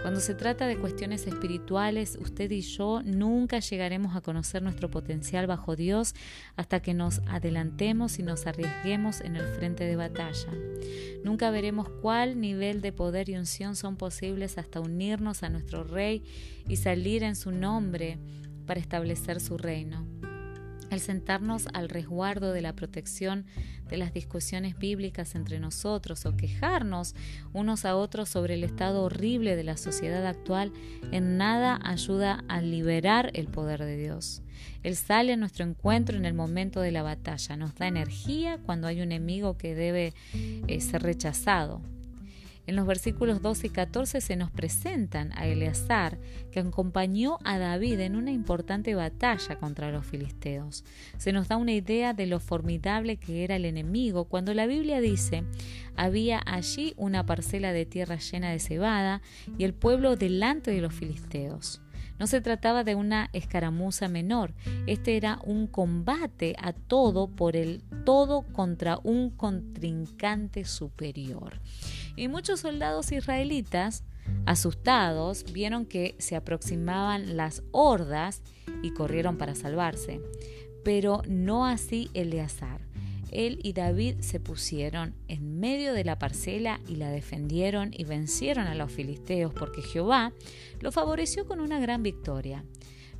Cuando 0.02 0.20
se 0.20 0.34
trata 0.34 0.66
de 0.66 0.76
cuestiones 0.76 1.26
espirituales, 1.26 2.18
usted 2.20 2.50
y 2.50 2.60
yo 2.60 3.02
nunca 3.04 3.60
llegaremos 3.60 4.14
a 4.16 4.20
conocer 4.20 4.62
nuestro 4.62 4.90
potencial 4.90 5.46
bajo 5.46 5.76
Dios 5.76 6.14
hasta 6.56 6.80
que 6.80 6.94
nos 6.94 7.20
adelantemos 7.26 8.18
y 8.18 8.22
nos 8.22 8.46
arriesguemos 8.46 9.20
en 9.20 9.36
el 9.36 9.46
frente 9.46 9.84
de 9.84 9.96
batalla. 9.96 10.52
Nunca 11.24 11.50
veremos 11.50 11.88
cuál 11.88 12.40
nivel 12.40 12.80
de 12.82 12.92
poder 12.92 13.28
y 13.30 13.36
unción 13.36 13.76
son 13.76 13.96
posibles 13.96 14.58
hasta 14.58 14.80
unirnos 14.80 15.42
a 15.42 15.48
nuestro 15.48 15.84
Rey 15.84 16.22
y 16.68 16.76
salir 16.76 17.22
en 17.22 17.36
su 17.36 17.50
nombre 17.50 18.18
para 18.66 18.80
establecer 18.80 19.40
su 19.40 19.56
reino. 19.56 20.04
El 20.94 21.00
sentarnos 21.00 21.66
al 21.72 21.88
resguardo 21.88 22.52
de 22.52 22.62
la 22.62 22.72
protección 22.72 23.46
de 23.88 23.96
las 23.96 24.12
discusiones 24.12 24.78
bíblicas 24.78 25.34
entre 25.34 25.58
nosotros 25.58 26.24
o 26.24 26.36
quejarnos 26.36 27.16
unos 27.52 27.84
a 27.84 27.96
otros 27.96 28.28
sobre 28.28 28.54
el 28.54 28.62
estado 28.62 29.02
horrible 29.02 29.56
de 29.56 29.64
la 29.64 29.76
sociedad 29.76 30.24
actual 30.24 30.72
en 31.10 31.36
nada 31.36 31.80
ayuda 31.82 32.44
a 32.46 32.60
liberar 32.60 33.32
el 33.34 33.48
poder 33.48 33.80
de 33.84 33.96
Dios. 33.96 34.42
Él 34.84 34.94
sale 34.94 35.32
a 35.32 35.36
nuestro 35.36 35.64
encuentro 35.64 36.16
en 36.16 36.26
el 36.26 36.34
momento 36.34 36.80
de 36.80 36.92
la 36.92 37.02
batalla, 37.02 37.56
nos 37.56 37.74
da 37.74 37.88
energía 37.88 38.60
cuando 38.64 38.86
hay 38.86 38.98
un 38.98 39.10
enemigo 39.10 39.58
que 39.58 39.74
debe 39.74 40.14
eh, 40.32 40.80
ser 40.80 41.02
rechazado. 41.02 41.82
En 42.66 42.76
los 42.76 42.86
versículos 42.86 43.42
12 43.42 43.66
y 43.66 43.70
14 43.70 44.20
se 44.20 44.36
nos 44.36 44.50
presentan 44.50 45.32
a 45.36 45.46
Eleazar, 45.46 46.18
que 46.50 46.60
acompañó 46.60 47.38
a 47.44 47.58
David 47.58 48.00
en 48.00 48.16
una 48.16 48.30
importante 48.30 48.94
batalla 48.94 49.56
contra 49.56 49.90
los 49.90 50.06
filisteos. 50.06 50.84
Se 51.18 51.32
nos 51.32 51.48
da 51.48 51.56
una 51.56 51.72
idea 51.72 52.14
de 52.14 52.26
lo 52.26 52.40
formidable 52.40 53.16
que 53.16 53.44
era 53.44 53.56
el 53.56 53.66
enemigo 53.66 54.24
cuando 54.24 54.54
la 54.54 54.66
Biblia 54.66 55.00
dice, 55.00 55.44
había 55.96 56.40
allí 56.46 56.94
una 56.96 57.26
parcela 57.26 57.72
de 57.72 57.86
tierra 57.86 58.16
llena 58.16 58.50
de 58.50 58.58
cebada 58.58 59.20
y 59.58 59.64
el 59.64 59.74
pueblo 59.74 60.16
delante 60.16 60.70
de 60.70 60.80
los 60.80 60.94
filisteos. 60.94 61.83
No 62.18 62.26
se 62.26 62.40
trataba 62.40 62.84
de 62.84 62.94
una 62.94 63.28
escaramuza 63.32 64.08
menor, 64.08 64.54
este 64.86 65.16
era 65.16 65.40
un 65.44 65.66
combate 65.66 66.54
a 66.58 66.72
todo 66.72 67.28
por 67.28 67.56
el 67.56 67.82
todo 68.04 68.42
contra 68.52 68.98
un 69.02 69.30
contrincante 69.30 70.64
superior. 70.64 71.60
Y 72.16 72.28
muchos 72.28 72.60
soldados 72.60 73.10
israelitas, 73.12 74.04
asustados, 74.46 75.44
vieron 75.52 75.86
que 75.86 76.14
se 76.18 76.36
aproximaban 76.36 77.36
las 77.36 77.62
hordas 77.72 78.42
y 78.82 78.92
corrieron 78.92 79.36
para 79.36 79.54
salvarse. 79.54 80.20
Pero 80.84 81.22
no 81.26 81.66
así 81.66 82.10
Eleazar. 82.14 82.80
Él 83.34 83.58
y 83.62 83.72
David 83.72 84.20
se 84.20 84.40
pusieron 84.40 85.14
en 85.28 85.58
medio 85.58 85.92
de 85.92 86.04
la 86.04 86.18
parcela 86.18 86.80
y 86.88 86.96
la 86.96 87.10
defendieron 87.10 87.90
y 87.92 88.04
vencieron 88.04 88.66
a 88.66 88.74
los 88.74 88.92
filisteos 88.92 89.52
porque 89.52 89.82
Jehová 89.82 90.32
lo 90.80 90.92
favoreció 90.92 91.44
con 91.44 91.60
una 91.60 91.80
gran 91.80 92.02
victoria. 92.02 92.64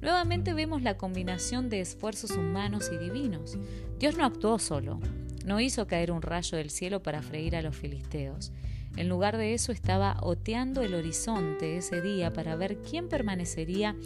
Nuevamente 0.00 0.54
vemos 0.54 0.83
la 0.83 0.97
combinación 0.97 1.68
de 1.68 1.80
esfuerzos 1.80 2.30
humanos 2.30 2.90
y 2.92 2.99
divinos. 2.99 3.59
Dios 3.99 4.16
no 4.16 4.25
actuó 4.25 4.59
solo, 4.59 5.00
no 5.44 5.61
hizo 5.61 5.87
caer 5.87 6.12
un 6.12 6.23
rayo 6.23 6.56
del 6.56 6.71
cielo 6.71 7.02
para 7.02 7.23
freír 7.23 7.56
a 7.56 7.62
los 7.62 7.76
filisteos. 7.76 8.52
En 8.97 9.09
lugar 9.09 9.37
de 9.37 9.54
eso 9.54 9.73
estaba 9.73 10.18
oteando 10.23 10.83
el 10.83 10.94
horizonte 10.94 11.76
ese 11.76 12.00
día 12.00 12.33
para 12.33 12.54
ver 12.54 12.78
quién 12.78 13.09
permanecería 13.09 13.97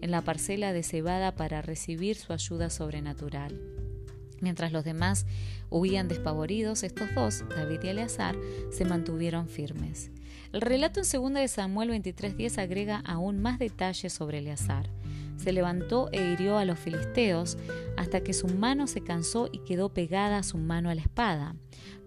en 0.00 0.10
la 0.10 0.22
parcela 0.22 0.72
de 0.72 0.82
cebada 0.82 1.34
para 1.34 1.60
recibir 1.60 2.16
su 2.16 2.32
ayuda 2.32 2.70
sobrenatural. 2.70 3.87
Mientras 4.40 4.72
los 4.72 4.84
demás 4.84 5.26
huían 5.70 6.08
despavoridos, 6.08 6.82
estos 6.82 7.14
dos, 7.14 7.44
David 7.48 7.80
y 7.82 7.88
Eleazar, 7.88 8.36
se 8.70 8.84
mantuvieron 8.84 9.48
firmes. 9.48 10.10
El 10.52 10.60
relato 10.60 11.00
en 11.00 11.22
2 11.22 11.34
de 11.34 11.48
Samuel 11.48 11.90
23:10 11.90 12.58
agrega 12.58 13.02
aún 13.04 13.40
más 13.40 13.58
detalles 13.58 14.12
sobre 14.12 14.38
Eleazar. 14.38 14.90
Se 15.36 15.52
levantó 15.52 16.08
e 16.10 16.32
hirió 16.32 16.58
a 16.58 16.64
los 16.64 16.78
filisteos 16.78 17.58
hasta 17.96 18.22
que 18.22 18.32
su 18.32 18.48
mano 18.48 18.86
se 18.86 19.02
cansó 19.02 19.48
y 19.52 19.58
quedó 19.58 19.92
pegada 19.92 20.42
su 20.42 20.58
mano 20.58 20.90
a 20.90 20.94
la 20.94 21.02
espada. 21.02 21.54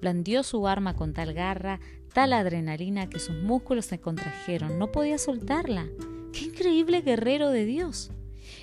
Blandió 0.01 0.43
su 0.43 0.67
arma 0.67 0.95
con 0.95 1.13
tal 1.13 1.33
garra, 1.33 1.79
tal 2.13 2.33
adrenalina 2.33 3.09
que 3.09 3.19
sus 3.19 3.35
músculos 3.37 3.85
se 3.85 3.99
contrajeron. 3.99 4.77
No 4.77 4.91
podía 4.91 5.17
soltarla. 5.17 5.87
¡Qué 6.33 6.45
increíble 6.45 7.01
guerrero 7.01 7.49
de 7.49 7.65
Dios! 7.65 8.11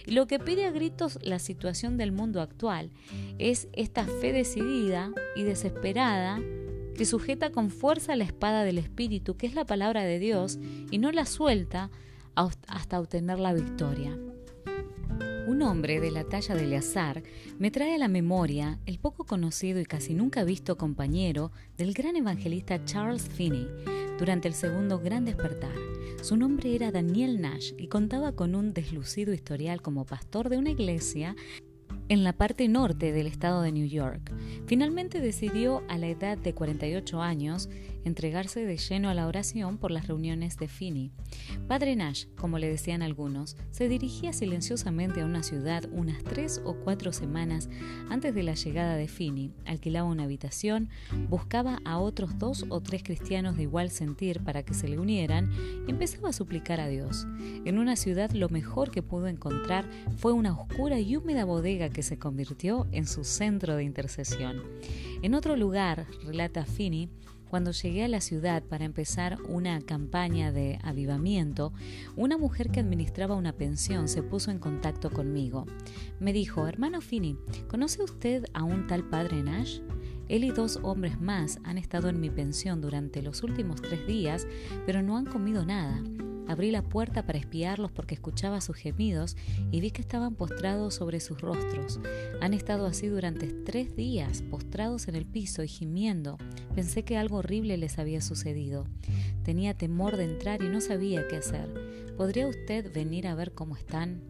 Y 0.09 0.13
lo 0.13 0.27
que 0.27 0.39
pide 0.39 0.65
a 0.65 0.71
gritos 0.71 1.19
la 1.21 1.39
situación 1.39 1.99
del 1.99 2.13
mundo 2.13 2.41
actual 2.41 2.91
es 3.39 3.69
esta 3.75 4.07
fe 4.07 4.33
decidida 4.33 5.13
y 5.37 5.43
desesperada 5.43 6.41
que 6.97 7.05
sujeta 7.05 7.53
con 7.53 7.69
fuerza 7.69 8.17
la 8.17 8.25
espada 8.25 8.65
del 8.65 8.79
Espíritu, 8.79 9.37
que 9.37 9.47
es 9.47 9.55
la 9.55 9.67
palabra 9.67 10.05
de 10.05 10.19
Dios, 10.19 10.59
y 10.91 10.97
no 10.97 11.13
la 11.13 11.27
suelta 11.27 11.91
hasta 12.35 12.99
obtener 12.99 13.39
la 13.39 13.53
victoria. 13.53 14.17
Un 15.47 15.61
hombre 15.61 16.01
de 16.01 16.11
la 16.11 16.25
talla 16.25 16.55
de 16.55 16.65
Eleazar 16.65 17.23
me 17.59 17.71
trae 17.71 17.95
a 17.95 17.99
la 17.99 18.09
memoria 18.09 18.79
el 18.87 18.99
poco 18.99 19.27
conocido 19.27 19.79
y 19.79 19.85
casi 19.85 20.15
nunca 20.15 20.43
visto 20.43 20.79
compañero 20.79 21.53
del 21.77 21.93
gran 21.93 22.17
evangelista 22.17 22.83
Charles 22.87 23.29
Finney 23.29 23.69
durante 24.19 24.49
el 24.49 24.55
segundo 24.55 24.99
Gran 25.01 25.27
Despertar. 25.27 25.98
Su 26.23 26.37
nombre 26.37 26.75
era 26.75 26.91
Daniel 26.91 27.41
Nash 27.41 27.73
y 27.79 27.87
contaba 27.87 28.33
con 28.33 28.55
un 28.55 28.75
deslucido 28.75 29.33
historial 29.33 29.81
como 29.81 30.05
pastor 30.05 30.49
de 30.49 30.59
una 30.59 30.71
iglesia 30.71 31.37
en 32.09 32.25
la 32.25 32.33
parte 32.33 32.69
norte 32.69 33.13
del 33.13 33.27
estado 33.27 33.63
de 33.63 33.73
New 33.73 33.87
York. 33.87 34.33
Finalmente 34.67 35.21
decidió 35.21 35.83
a 35.89 35.97
la 35.97 36.09
edad 36.09 36.37
de 36.37 36.55
48 36.55 37.23
años 37.23 37.69
entregarse 38.05 38.65
de 38.65 38.77
lleno 38.77 39.09
a 39.09 39.15
la 39.15 39.27
oración 39.27 39.79
por 39.79 39.91
las 39.91 40.07
reuniones 40.07 40.57
de 40.57 40.69
Finney. 40.69 41.13
Padre 41.67 41.97
Nash, 41.97 42.27
como 42.37 42.59
le 42.59 42.69
decían 42.69 43.03
algunos, 43.03 43.57
se 43.71 43.89
dirigía 43.89 44.33
silenciosamente 44.33 45.21
a 45.21 45.25
una 45.25 45.43
ciudad 45.43 45.85
unas 45.93 46.23
tres 46.25 46.61
o 46.65 46.75
cuatro 46.75 47.13
semanas 47.13 47.69
antes 48.11 48.35
de 48.35 48.43
la 48.43 48.55
llegada 48.55 48.97
de 48.97 49.09
Finney, 49.09 49.53
alquilaba 49.67 50.09
una 50.09 50.25
habitación, 50.25 50.89
buscaba 51.29 51.81
a 51.85 51.99
otros 51.99 52.39
dos 52.39 52.65
o 52.69 52.81
tres 52.81 53.03
cristianos 53.03 53.57
de 53.57 53.65
igual 53.65 53.91
sentir 53.91 54.43
para 54.43 54.63
que 54.63 54.75
se 54.75 54.89
le 54.89 54.99
unieran 54.99 55.51
y 55.87 55.91
empezaba 55.91 56.31
a 56.31 56.33
suplicar 56.33 56.81
a 56.81 56.89
Dios. 56.89 57.27
En 57.65 57.79
una 57.79 57.97
ciudad 57.97 58.31
lo 58.31 58.49
mejor 58.49 58.91
que 58.91 59.03
pudo 59.03 59.27
encontrar 59.27 59.85
fue 60.17 60.33
una 60.33 60.59
oscura 60.59 60.99
y 61.01 61.17
húmeda 61.17 61.45
bodega 61.45 61.91
que 61.91 62.03
se 62.03 62.19
convirtió 62.19 62.87
en 62.93 63.07
su 63.07 63.25
centro 63.25 63.77
de 63.77 63.85
intercesión. 63.85 64.63
En 65.23 65.35
otro 65.35 65.57
lugar, 65.57 66.07
relata 66.25 66.65
Finney, 66.65 67.09
cuando 67.49 67.73
llegué 67.73 68.05
a 68.05 68.09
la 68.09 68.21
ciudad 68.21 68.63
para 68.63 68.85
empezar 68.85 69.39
una 69.49 69.81
campaña 69.81 70.53
de 70.53 70.79
avivamiento, 70.83 71.73
una 72.17 72.37
mujer 72.37 72.71
que 72.71 72.81
administraba 72.81 73.35
una 73.35 73.53
pensión 73.53 74.09
se 74.09 74.23
puso 74.23 74.51
en 74.51 74.59
contacto 74.59 75.11
conmigo. 75.11 75.67
Me 76.21 76.33
dijo, 76.33 76.67
hermano 76.67 77.01
Finney, 77.01 77.37
¿conoce 77.69 78.03
usted 78.03 78.45
a 78.53 78.63
un 78.63 78.87
tal 78.87 79.05
padre 79.05 79.43
Nash? 79.43 79.81
Él 80.29 80.45
y 80.45 80.51
dos 80.51 80.79
hombres 80.83 81.21
más 81.21 81.59
han 81.65 81.79
estado 81.79 82.09
en 82.09 82.21
mi 82.21 82.31
pensión 82.31 82.81
durante 82.81 83.23
los 83.23 83.43
últimos 83.43 83.81
tres 83.81 84.07
días, 84.07 84.47
pero 84.85 85.03
no 85.03 85.17
han 85.17 85.25
comido 85.25 85.65
nada. 85.65 86.03
Abrí 86.49 86.71
la 86.71 86.83
puerta 86.83 87.27
para 87.27 87.39
espiarlos 87.39 87.93
porque 87.93 88.15
escuchaba 88.15 88.63
sus 88.63 88.75
gemidos 88.75 89.37
y 89.71 89.81
vi 89.81 89.91
que 89.91 90.01
estaban 90.01 90.35
postrados 90.35 90.95
sobre 90.95 91.21
sus 91.21 91.41
rostros. 91.41 92.01
Han 92.41 92.55
estado 92.55 92.87
así 92.87 93.07
durante 93.07 93.49
tres 93.49 93.95
días, 93.95 94.43
postrados 94.43 95.09
en 95.09 95.15
el 95.15 95.27
piso 95.27 95.63
y 95.63 95.69
gimiendo. 95.69 96.39
Pensé 96.75 97.05
que 97.05 97.19
algo 97.19 97.37
horrible 97.37 97.77
les 97.77 97.99
había 97.99 98.23
sucedido. 98.23 98.87
Tenía 99.45 99.75
temor 99.75 100.17
de 100.17 100.25
entrar 100.25 100.63
y 100.63 100.69
no 100.69 100.81
sabía 100.81 101.29
qué 101.29 101.37
hacer. 101.37 101.69
¿Podría 102.17 102.49
usted 102.49 102.93
venir 102.93 103.27
a 103.27 103.35
ver 103.35 103.53
cómo 103.53 103.77
están? 103.77 104.23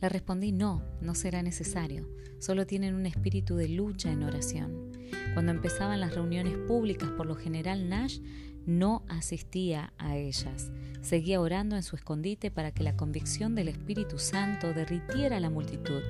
Le 0.00 0.08
respondí 0.08 0.52
no, 0.52 0.82
no 1.00 1.14
será 1.14 1.42
necesario. 1.42 2.08
Solo 2.38 2.66
tienen 2.66 2.94
un 2.94 3.06
espíritu 3.06 3.56
de 3.56 3.68
lucha 3.68 4.12
en 4.12 4.22
oración. 4.22 4.93
Cuando 5.32 5.52
empezaban 5.52 6.00
las 6.00 6.14
reuniones 6.14 6.56
públicas, 6.56 7.10
por 7.10 7.26
lo 7.26 7.34
general 7.34 7.88
Nash 7.88 8.20
no 8.66 9.02
asistía 9.08 9.92
a 9.98 10.16
ellas. 10.16 10.70
Seguía 11.02 11.40
orando 11.40 11.76
en 11.76 11.82
su 11.82 11.96
escondite 11.96 12.50
para 12.50 12.72
que 12.72 12.82
la 12.82 12.96
convicción 12.96 13.54
del 13.54 13.68
Espíritu 13.68 14.18
Santo 14.18 14.72
derritiera 14.72 15.36
a 15.36 15.40
la 15.40 15.50
multitud. 15.50 16.02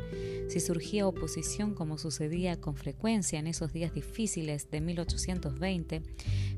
Si 0.48 0.60
surgía 0.60 1.06
oposición 1.06 1.74
como 1.74 1.98
sucedía 1.98 2.60
con 2.60 2.76
frecuencia 2.76 3.38
en 3.38 3.46
esos 3.46 3.72
días 3.72 3.92
difíciles 3.92 4.70
de 4.70 4.80
1820, 4.80 6.02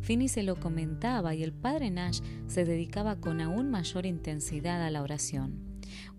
Finney 0.03 0.29
se 0.29 0.43
lo 0.43 0.57
comentaba 0.57 1.35
y 1.35 1.43
el 1.43 1.53
padre 1.53 1.91
Nash 1.91 2.21
se 2.47 2.65
dedicaba 2.65 3.17
con 3.17 3.41
aún 3.41 3.71
mayor 3.71 4.05
intensidad 4.05 4.83
a 4.83 4.91
la 4.91 5.03
oración. 5.03 5.66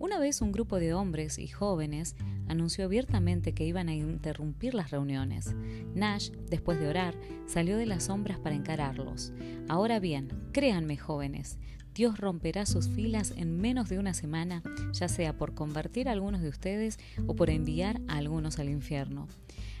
Una 0.00 0.20
vez 0.20 0.42
un 0.42 0.52
grupo 0.52 0.78
de 0.78 0.94
hombres 0.94 1.38
y 1.38 1.48
jóvenes 1.48 2.14
anunció 2.46 2.84
abiertamente 2.84 3.52
que 3.52 3.64
iban 3.64 3.88
a 3.88 3.94
interrumpir 3.94 4.74
las 4.74 4.92
reuniones. 4.92 5.56
Nash, 5.94 6.30
después 6.48 6.78
de 6.78 6.88
orar, 6.88 7.14
salió 7.46 7.76
de 7.76 7.86
las 7.86 8.04
sombras 8.04 8.38
para 8.38 8.54
encararlos. 8.54 9.32
Ahora 9.68 9.98
bien, 9.98 10.28
créanme 10.52 10.96
jóvenes, 10.96 11.58
Dios 11.98 12.16
romperá 12.18 12.64
sus 12.64 12.88
filas 12.88 13.34
en 13.36 13.60
menos 13.60 13.88
de 13.88 13.98
una 13.98 14.14
semana, 14.14 14.62
ya 14.92 15.08
sea 15.08 15.36
por 15.36 15.54
convertir 15.54 16.08
a 16.08 16.12
algunos 16.12 16.42
de 16.42 16.48
ustedes 16.48 16.96
o 17.26 17.34
por 17.34 17.50
enviar 17.50 18.00
a 18.06 18.18
algunos 18.18 18.60
al 18.60 18.68
infierno. 18.68 19.26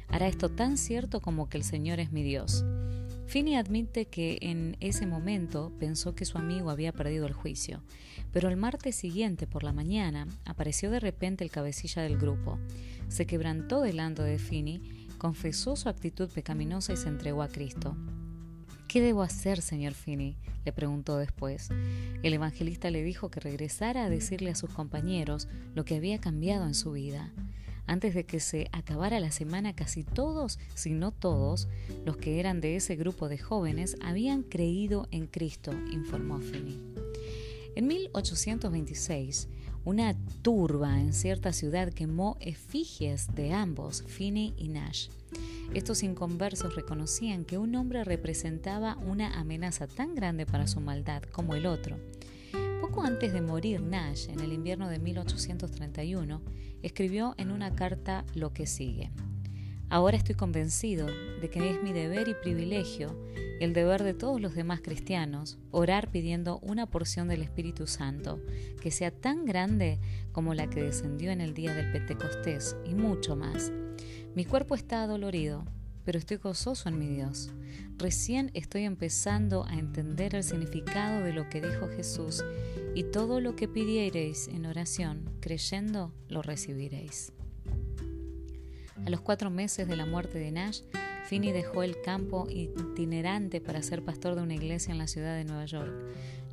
Hará 0.08 0.26
esto 0.26 0.48
tan 0.48 0.78
cierto 0.78 1.20
como 1.20 1.48
que 1.48 1.58
el 1.58 1.62
Señor 1.62 2.00
es 2.00 2.10
mi 2.10 2.24
Dios. 2.24 2.64
Finney 3.28 3.56
admite 3.56 4.06
que 4.06 4.38
en 4.40 4.78
ese 4.80 5.06
momento 5.06 5.70
pensó 5.78 6.14
que 6.14 6.24
su 6.24 6.38
amigo 6.38 6.70
había 6.70 6.94
perdido 6.94 7.26
el 7.26 7.34
juicio, 7.34 7.82
pero 8.32 8.48
el 8.48 8.56
martes 8.56 8.96
siguiente 8.96 9.46
por 9.46 9.64
la 9.64 9.74
mañana 9.74 10.26
apareció 10.46 10.90
de 10.90 10.98
repente 10.98 11.44
el 11.44 11.50
cabecilla 11.50 12.00
del 12.00 12.16
grupo. 12.16 12.58
Se 13.08 13.26
quebrantó 13.26 13.82
delante 13.82 14.22
de 14.22 14.38
Finney, 14.38 15.08
confesó 15.18 15.76
su 15.76 15.90
actitud 15.90 16.30
pecaminosa 16.30 16.94
y 16.94 16.96
se 16.96 17.08
entregó 17.08 17.42
a 17.42 17.48
Cristo. 17.48 17.98
¿Qué 18.88 19.02
debo 19.02 19.20
hacer, 19.22 19.60
señor 19.60 19.92
Finney? 19.92 20.38
le 20.64 20.72
preguntó 20.72 21.18
después. 21.18 21.68
El 22.22 22.32
evangelista 22.32 22.90
le 22.90 23.02
dijo 23.02 23.30
que 23.30 23.40
regresara 23.40 24.06
a 24.06 24.10
decirle 24.10 24.52
a 24.52 24.54
sus 24.54 24.70
compañeros 24.70 25.48
lo 25.74 25.84
que 25.84 25.96
había 25.96 26.18
cambiado 26.18 26.66
en 26.66 26.74
su 26.74 26.92
vida. 26.92 27.30
Antes 27.88 28.14
de 28.14 28.24
que 28.24 28.38
se 28.38 28.68
acabara 28.72 29.18
la 29.18 29.32
semana, 29.32 29.74
casi 29.74 30.04
todos, 30.04 30.58
si 30.74 30.92
no 30.92 31.10
todos, 31.10 31.68
los 32.04 32.18
que 32.18 32.38
eran 32.38 32.60
de 32.60 32.76
ese 32.76 32.96
grupo 32.96 33.30
de 33.30 33.38
jóvenes 33.38 33.96
habían 34.02 34.42
creído 34.42 35.08
en 35.10 35.26
Cristo, 35.26 35.72
informó 35.90 36.38
Finney. 36.38 36.78
En 37.74 37.86
1826, 37.86 39.48
una 39.86 40.14
turba 40.42 41.00
en 41.00 41.14
cierta 41.14 41.54
ciudad 41.54 41.90
quemó 41.90 42.36
efigies 42.40 43.34
de 43.34 43.54
ambos, 43.54 44.04
Finney 44.06 44.52
y 44.58 44.68
Nash. 44.68 45.08
Estos 45.72 46.02
inconversos 46.02 46.76
reconocían 46.76 47.46
que 47.46 47.56
un 47.56 47.74
hombre 47.74 48.04
representaba 48.04 48.98
una 48.98 49.38
amenaza 49.40 49.86
tan 49.86 50.14
grande 50.14 50.44
para 50.44 50.66
su 50.66 50.80
maldad 50.80 51.22
como 51.22 51.54
el 51.54 51.64
otro. 51.64 51.96
Poco 52.82 53.02
antes 53.02 53.32
de 53.32 53.40
morir 53.40 53.80
Nash, 53.80 54.28
en 54.28 54.40
el 54.40 54.52
invierno 54.52 54.90
de 54.90 54.98
1831, 54.98 56.42
escribió 56.82 57.34
en 57.38 57.50
una 57.50 57.74
carta 57.74 58.24
lo 58.34 58.52
que 58.52 58.66
sigue. 58.66 59.10
Ahora 59.90 60.16
estoy 60.18 60.34
convencido 60.34 61.06
de 61.40 61.48
que 61.48 61.70
es 61.70 61.82
mi 61.82 61.92
deber 61.92 62.28
y 62.28 62.34
privilegio, 62.34 63.16
el 63.58 63.72
deber 63.72 64.04
de 64.04 64.14
todos 64.14 64.40
los 64.40 64.54
demás 64.54 64.80
cristianos, 64.82 65.58
orar 65.70 66.10
pidiendo 66.10 66.58
una 66.60 66.86
porción 66.86 67.26
del 67.26 67.42
Espíritu 67.42 67.86
Santo, 67.86 68.40
que 68.80 68.90
sea 68.90 69.10
tan 69.10 69.46
grande 69.46 69.98
como 70.32 70.54
la 70.54 70.68
que 70.68 70.82
descendió 70.82 71.30
en 71.30 71.40
el 71.40 71.54
día 71.54 71.74
del 71.74 71.90
Pentecostés, 71.90 72.76
y 72.84 72.94
mucho 72.94 73.34
más. 73.34 73.72
Mi 74.34 74.44
cuerpo 74.44 74.74
está 74.74 75.02
adolorido, 75.02 75.64
pero 76.04 76.18
estoy 76.18 76.36
gozoso 76.36 76.88
en 76.88 76.98
mi 76.98 77.08
Dios. 77.08 77.50
Recién 77.96 78.50
estoy 78.54 78.84
empezando 78.84 79.66
a 79.66 79.74
entender 79.74 80.34
el 80.34 80.44
significado 80.44 81.24
de 81.24 81.32
lo 81.32 81.48
que 81.48 81.60
dijo 81.60 81.88
Jesús 81.88 82.44
y 82.98 83.04
todo 83.04 83.40
lo 83.40 83.54
que 83.54 83.68
pidiereis 83.68 84.48
en 84.48 84.66
oración, 84.66 85.30
creyendo, 85.38 86.12
lo 86.28 86.42
recibiréis. 86.42 87.32
A 89.06 89.08
los 89.08 89.20
cuatro 89.20 89.50
meses 89.50 89.86
de 89.86 89.94
la 89.94 90.04
muerte 90.04 90.40
de 90.40 90.50
Nash, 90.50 90.80
Finney 91.26 91.52
dejó 91.52 91.84
el 91.84 92.00
campo 92.00 92.48
itinerante 92.50 93.60
para 93.60 93.84
ser 93.84 94.04
pastor 94.04 94.34
de 94.34 94.42
una 94.42 94.56
iglesia 94.56 94.90
en 94.90 94.98
la 94.98 95.06
ciudad 95.06 95.36
de 95.36 95.44
Nueva 95.44 95.66
York. 95.66 95.94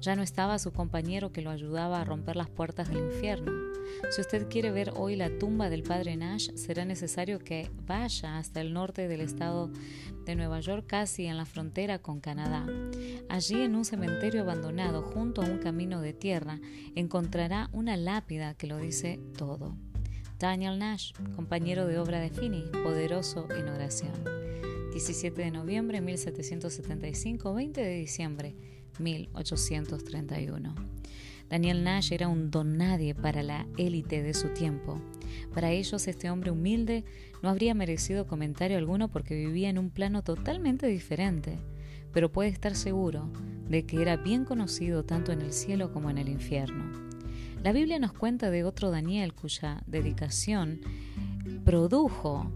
Ya 0.01 0.15
no 0.15 0.23
estaba 0.23 0.59
su 0.59 0.71
compañero 0.71 1.31
que 1.31 1.41
lo 1.41 1.49
ayudaba 1.49 2.01
a 2.01 2.05
romper 2.05 2.35
las 2.35 2.49
puertas 2.49 2.89
del 2.89 2.99
infierno. 2.99 3.51
Si 4.11 4.21
usted 4.21 4.47
quiere 4.49 4.71
ver 4.71 4.91
hoy 4.95 5.15
la 5.15 5.37
tumba 5.37 5.69
del 5.69 5.83
padre 5.83 6.15
Nash, 6.15 6.49
será 6.55 6.85
necesario 6.85 7.39
que 7.39 7.69
vaya 7.85 8.37
hasta 8.37 8.61
el 8.61 8.73
norte 8.73 9.07
del 9.07 9.21
estado 9.21 9.71
de 10.25 10.35
Nueva 10.35 10.59
York, 10.59 10.85
casi 10.87 11.25
en 11.25 11.37
la 11.37 11.45
frontera 11.45 11.99
con 11.99 12.19
Canadá. 12.19 12.65
Allí, 13.29 13.61
en 13.61 13.75
un 13.75 13.85
cementerio 13.85 14.41
abandonado 14.41 15.01
junto 15.01 15.41
a 15.41 15.45
un 15.45 15.59
camino 15.59 16.01
de 16.01 16.13
tierra, 16.13 16.59
encontrará 16.95 17.69
una 17.71 17.97
lápida 17.97 18.53
que 18.55 18.67
lo 18.67 18.77
dice 18.77 19.19
todo. 19.37 19.75
Daniel 20.39 20.79
Nash, 20.79 21.13
compañero 21.35 21.87
de 21.87 21.97
obra 21.97 22.19
de 22.19 22.29
Finney, 22.29 22.69
poderoso 22.83 23.47
en 23.51 23.69
oración. 23.69 24.13
17 24.91 25.41
de 25.41 25.51
noviembre 25.51 25.99
de 25.99 26.05
1775, 26.05 27.53
20 27.53 27.81
de 27.81 27.95
diciembre 27.95 28.55
1831. 28.99 30.75
Daniel 31.49 31.83
Nash 31.83 32.11
era 32.11 32.27
un 32.27 32.49
don 32.49 32.77
nadie 32.77 33.13
para 33.13 33.43
la 33.43 33.67
élite 33.77 34.23
de 34.23 34.33
su 34.33 34.49
tiempo. 34.49 34.99
Para 35.53 35.71
ellos 35.71 36.07
este 36.07 36.29
hombre 36.29 36.51
humilde 36.51 37.05
no 37.43 37.49
habría 37.49 37.73
merecido 37.75 38.25
comentario 38.25 38.77
alguno 38.77 39.09
porque 39.09 39.35
vivía 39.35 39.69
en 39.69 39.77
un 39.77 39.91
plano 39.91 40.23
totalmente 40.23 40.87
diferente, 40.87 41.59
pero 42.11 42.31
puede 42.31 42.49
estar 42.49 42.75
seguro 42.75 43.31
de 43.69 43.85
que 43.85 44.01
era 44.01 44.17
bien 44.17 44.45
conocido 44.45 45.03
tanto 45.03 45.31
en 45.31 45.41
el 45.41 45.53
cielo 45.53 45.91
como 45.91 46.09
en 46.09 46.17
el 46.17 46.29
infierno. 46.29 47.05
La 47.63 47.71
Biblia 47.71 47.99
nos 47.99 48.13
cuenta 48.13 48.49
de 48.49 48.63
otro 48.63 48.91
Daniel 48.91 49.33
cuya 49.33 49.83
dedicación 49.87 50.81
produjo 51.63 52.51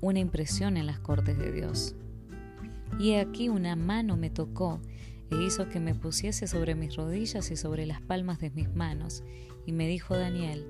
una 0.00 0.18
impresión 0.18 0.76
en 0.76 0.86
las 0.86 0.98
cortes 0.98 1.38
de 1.38 1.52
Dios. 1.52 1.94
Y 2.98 3.14
aquí 3.14 3.48
una 3.48 3.76
mano 3.76 4.16
me 4.16 4.30
tocó 4.30 4.80
e 5.30 5.42
hizo 5.42 5.68
que 5.68 5.80
me 5.80 5.94
pusiese 5.94 6.46
sobre 6.46 6.74
mis 6.74 6.96
rodillas 6.96 7.50
y 7.50 7.56
sobre 7.56 7.86
las 7.86 8.00
palmas 8.00 8.40
de 8.40 8.50
mis 8.50 8.72
manos. 8.74 9.22
Y 9.66 9.72
me 9.72 9.86
dijo 9.86 10.16
Daniel, 10.16 10.66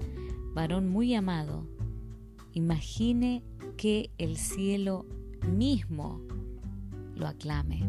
varón 0.54 0.88
muy 0.88 1.14
amado, 1.14 1.66
imagine 2.52 3.42
que 3.76 4.10
el 4.18 4.36
cielo 4.36 5.06
mismo 5.46 6.20
lo 7.14 7.26
aclame. 7.26 7.88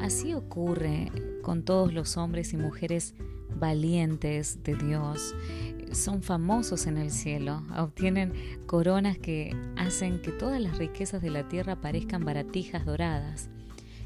Así 0.00 0.34
ocurre 0.34 1.10
con 1.42 1.64
todos 1.64 1.92
los 1.92 2.16
hombres 2.16 2.52
y 2.52 2.56
mujeres 2.56 3.14
valientes 3.58 4.62
de 4.62 4.76
Dios. 4.76 5.34
Son 5.92 6.22
famosos 6.22 6.86
en 6.86 6.98
el 6.98 7.10
cielo, 7.10 7.64
obtienen 7.76 8.32
coronas 8.66 9.18
que 9.18 9.56
hacen 9.76 10.22
que 10.22 10.30
todas 10.30 10.60
las 10.60 10.78
riquezas 10.78 11.20
de 11.20 11.30
la 11.30 11.48
tierra 11.48 11.80
parezcan 11.80 12.24
baratijas 12.24 12.86
doradas. 12.86 13.50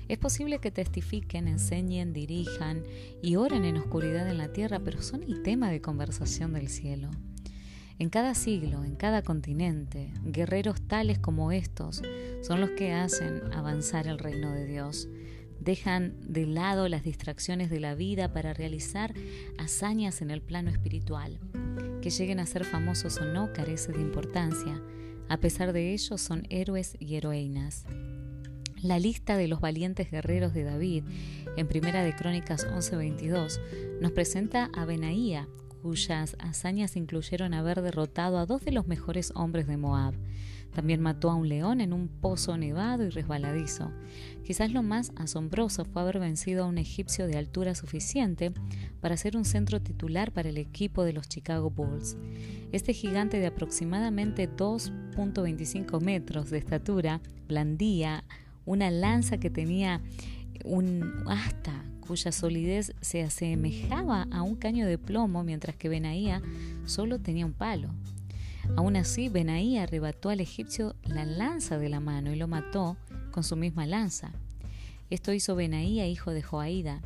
Es 0.09 0.19
posible 0.19 0.59
que 0.59 0.71
testifiquen, 0.71 1.49
enseñen, 1.49 2.13
dirijan 2.13 2.83
y 3.23 3.37
oren 3.37 3.65
en 3.65 3.79
oscuridad 3.79 4.29
en 4.29 4.39
la 4.39 4.53
tierra, 4.53 4.81
pero 4.81 5.01
son 5.01 5.23
el 5.23 5.43
tema 5.43 5.71
de 5.71 5.81
conversación 5.81 6.53
del 6.53 6.69
cielo. 6.69 7.11
En 7.99 8.11
cada 8.11 8.35
siglo, 8.35 8.85
en 8.85 8.97
cada 8.97 9.23
continente, 9.23 10.13
guerreros 10.25 10.83
tales 10.83 11.19
como 11.21 11.53
estos 11.53 12.03
son 12.43 12.61
los 12.61 12.71
que 12.71 12.93
hacen 12.93 13.53
avanzar 13.53 14.09
el 14.09 14.19
reino 14.19 14.53
de 14.53 14.67
Dios. 14.67 15.09
Dejan 15.61 16.17
de 16.21 16.47
lado 16.47 16.89
las 16.89 17.05
distracciones 17.05 17.71
de 17.71 17.81
la 17.81 17.95
vida 17.95 18.33
para 18.33 18.53
realizar 18.53 19.15
hazañas 19.59 20.23
en 20.23 20.31
el 20.31 20.43
plano 20.43 20.71
espiritual. 20.71 21.39
Que 22.03 22.11
lleguen 22.11 22.41
a 22.41 22.47
ser 22.47 22.65
famosos 22.65 23.17
o 23.19 23.25
no 23.25 23.53
carece 23.53 23.93
de 23.93 24.03
importancia. 24.03 24.83
A 25.29 25.39
pesar 25.39 25.73
de 25.73 25.95
ello, 25.95 26.19
son 26.19 26.47
héroes 26.51 26.97
y 26.99 27.15
heroínas. 27.15 27.87
La 28.85 28.99
lista 28.99 29.39
de 29.39 29.49
los 29.49 29.63
valientes 29.63 30.11
guerreros 30.11 30.53
de 30.53 30.63
David 30.63 31.05
en 31.57 31.67
Primera 31.67 32.05
de 32.05 32.15
Crónicas 32.15 32.67
11:22 32.67 33.59
nos 34.03 34.13
presenta 34.13 34.69
a 34.75 34.85
Benaía, 34.85 35.49
cuyas 35.81 36.37
hazañas 36.39 36.95
incluyeron 36.95 37.55
haber 37.55 37.81
derrotado 37.81 38.37
a 38.37 38.45
dos 38.45 38.63
de 38.63 38.73
los 38.73 38.87
mejores 38.87 39.33
hombres 39.37 39.67
de 39.67 39.79
Moab. 39.79 40.13
También 40.75 41.01
mató 41.01 41.31
a 41.31 41.35
un 41.35 41.49
león 41.49 41.81
en 41.81 41.95
un 41.95 42.09
pozo 42.09 42.59
nevado 42.59 43.07
y 43.07 43.09
resbaladizo. 43.09 43.91
Quizás 44.45 44.71
lo 44.71 44.83
más 44.83 45.13
asombroso 45.17 45.87
fue 45.87 46.03
haber 46.03 46.19
vencido 46.19 46.65
a 46.65 46.67
un 46.67 46.77
egipcio 46.77 47.27
de 47.27 47.39
altura 47.39 47.75
suficiente 47.75 48.53
para 49.01 49.17
ser 49.17 49.39
un 49.39 49.47
centro 49.47 49.81
titular 49.81 50.31
para 50.31 50.51
el 50.51 50.59
equipo 50.59 51.05
de 51.05 51.15
los 51.15 51.27
Chicago 51.27 51.71
Bulls. 51.71 52.19
Este 52.71 52.93
gigante 52.93 53.39
de 53.39 53.47
aproximadamente 53.47 54.47
2.25 54.47 56.03
metros 56.03 56.51
de 56.51 56.59
estatura 56.59 57.23
blandía 57.49 58.25
una 58.65 58.91
lanza 58.91 59.39
que 59.39 59.51
tenía 59.51 60.01
un 60.65 61.25
asta 61.27 61.85
cuya 62.01 62.33
solidez 62.33 62.95
se 63.01 63.23
asemejaba 63.23 64.27
a 64.31 64.43
un 64.43 64.57
caño 64.57 64.87
de 64.87 64.99
plomo, 64.99 65.43
mientras 65.43 65.77
que 65.77 65.89
Benaía 65.89 66.43
solo 66.85 67.19
tenía 67.19 67.47
un 67.47 67.55
palo. 67.55 67.89
Aún 68.77 68.97
así, 68.97 69.29
Benaía 69.29 69.83
arrebató 69.83 70.31
al 70.31 70.41
egipcio 70.41 70.97
la 71.05 71.25
lanza 71.25 71.79
de 71.79 71.89
la 71.89 72.01
mano 72.01 72.33
y 72.33 72.37
lo 72.37 72.49
mató 72.49 72.97
con 73.31 73.45
su 73.45 73.57
misma 73.57 73.87
lanza. 73.87 74.33
Esto 75.11 75.33
hizo 75.33 75.55
Benaía, 75.55 76.07
hijo 76.07 76.31
de 76.31 76.43
Joaída, 76.43 77.01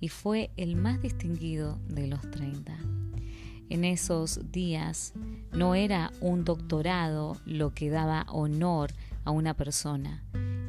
y 0.00 0.08
fue 0.08 0.50
el 0.56 0.76
más 0.76 1.00
distinguido 1.00 1.78
de 1.88 2.06
los 2.06 2.20
treinta. 2.30 2.76
En 3.68 3.84
esos 3.84 4.52
días 4.52 5.14
no 5.52 5.74
era 5.74 6.12
un 6.20 6.44
doctorado 6.44 7.36
lo 7.46 7.72
que 7.72 7.88
daba 7.88 8.26
honor 8.28 8.92
a 9.24 9.30
una 9.30 9.54
persona, 9.54 10.22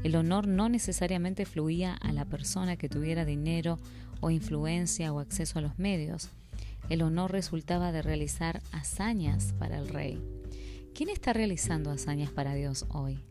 el 0.03 0.15
honor 0.15 0.47
no 0.47 0.67
necesariamente 0.69 1.45
fluía 1.45 1.93
a 1.93 2.11
la 2.11 2.25
persona 2.25 2.75
que 2.75 2.89
tuviera 2.89 3.25
dinero 3.25 3.79
o 4.19 4.29
influencia 4.31 5.13
o 5.13 5.19
acceso 5.19 5.59
a 5.59 5.61
los 5.61 5.79
medios. 5.79 6.29
el 6.89 7.01
honor 7.01 7.31
resultaba 7.31 7.93
de 7.93 8.01
realizar 8.01 8.61
hazañas 8.73 9.53
para 9.57 9.77
el 9.77 9.87
rey. 9.87 10.21
¿Quién 10.93 11.07
está 11.07 11.31
realizando 11.31 11.91
hazañas 11.91 12.29
para 12.29 12.53
Dios 12.53 12.85
hoy? 12.89 13.23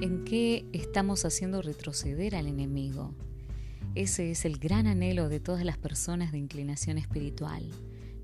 ¿En 0.00 0.24
qué 0.24 0.64
estamos 0.72 1.24
haciendo 1.24 1.62
retroceder 1.62 2.36
al 2.36 2.46
enemigo? 2.46 3.12
Ese 3.96 4.30
es 4.30 4.44
el 4.44 4.58
gran 4.58 4.86
anhelo 4.86 5.28
de 5.28 5.40
todas 5.40 5.64
las 5.64 5.78
personas 5.78 6.30
de 6.30 6.38
inclinación 6.38 6.96
espiritual. 6.96 7.68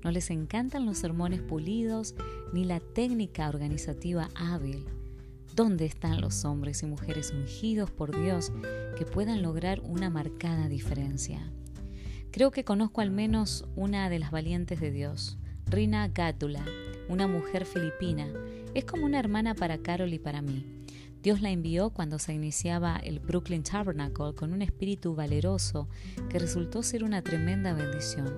No 0.01 0.11
les 0.11 0.29
encantan 0.29 0.85
los 0.85 0.97
sermones 0.97 1.41
pulidos 1.41 2.15
ni 2.53 2.63
la 2.63 2.79
técnica 2.79 3.49
organizativa 3.49 4.29
hábil. 4.33 4.85
¿Dónde 5.57 5.85
están 5.85 6.21
los 6.21 6.45
hombres 6.45 6.83
y 6.83 6.85
mujeres 6.85 7.33
ungidos 7.35 7.89
por 7.89 8.15
Dios 8.15 8.51
que 8.95 9.05
puedan 9.05 9.41
lograr 9.41 9.79
una 9.79 10.11
marcada 10.11 10.69
diferencia? 10.69 11.51
Creo 12.29 12.51
que 12.51 12.63
conozco 12.63 13.01
al 13.01 13.09
menos 13.09 13.65
una 13.75 14.07
de 14.07 14.19
las 14.19 14.29
valientes 14.29 14.79
de 14.79 14.91
Dios, 14.91 15.39
Rina 15.65 16.09
Gátula, 16.09 16.63
una 17.09 17.25
mujer 17.25 17.65
filipina. 17.65 18.31
Es 18.75 18.85
como 18.85 19.07
una 19.07 19.17
hermana 19.17 19.55
para 19.55 19.79
Carol 19.79 20.13
y 20.13 20.19
para 20.19 20.43
mí. 20.43 20.76
Dios 21.21 21.41
la 21.41 21.49
envió 21.49 21.89
cuando 21.89 22.19
se 22.19 22.33
iniciaba 22.33 22.97
el 22.97 23.19
Brooklyn 23.19 23.63
Tabernacle 23.63 24.33
con 24.35 24.53
un 24.53 24.61
espíritu 24.61 25.15
valeroso 25.15 25.89
que 26.29 26.39
resultó 26.39 26.83
ser 26.83 27.03
una 27.03 27.21
tremenda 27.21 27.73
bendición. 27.73 28.33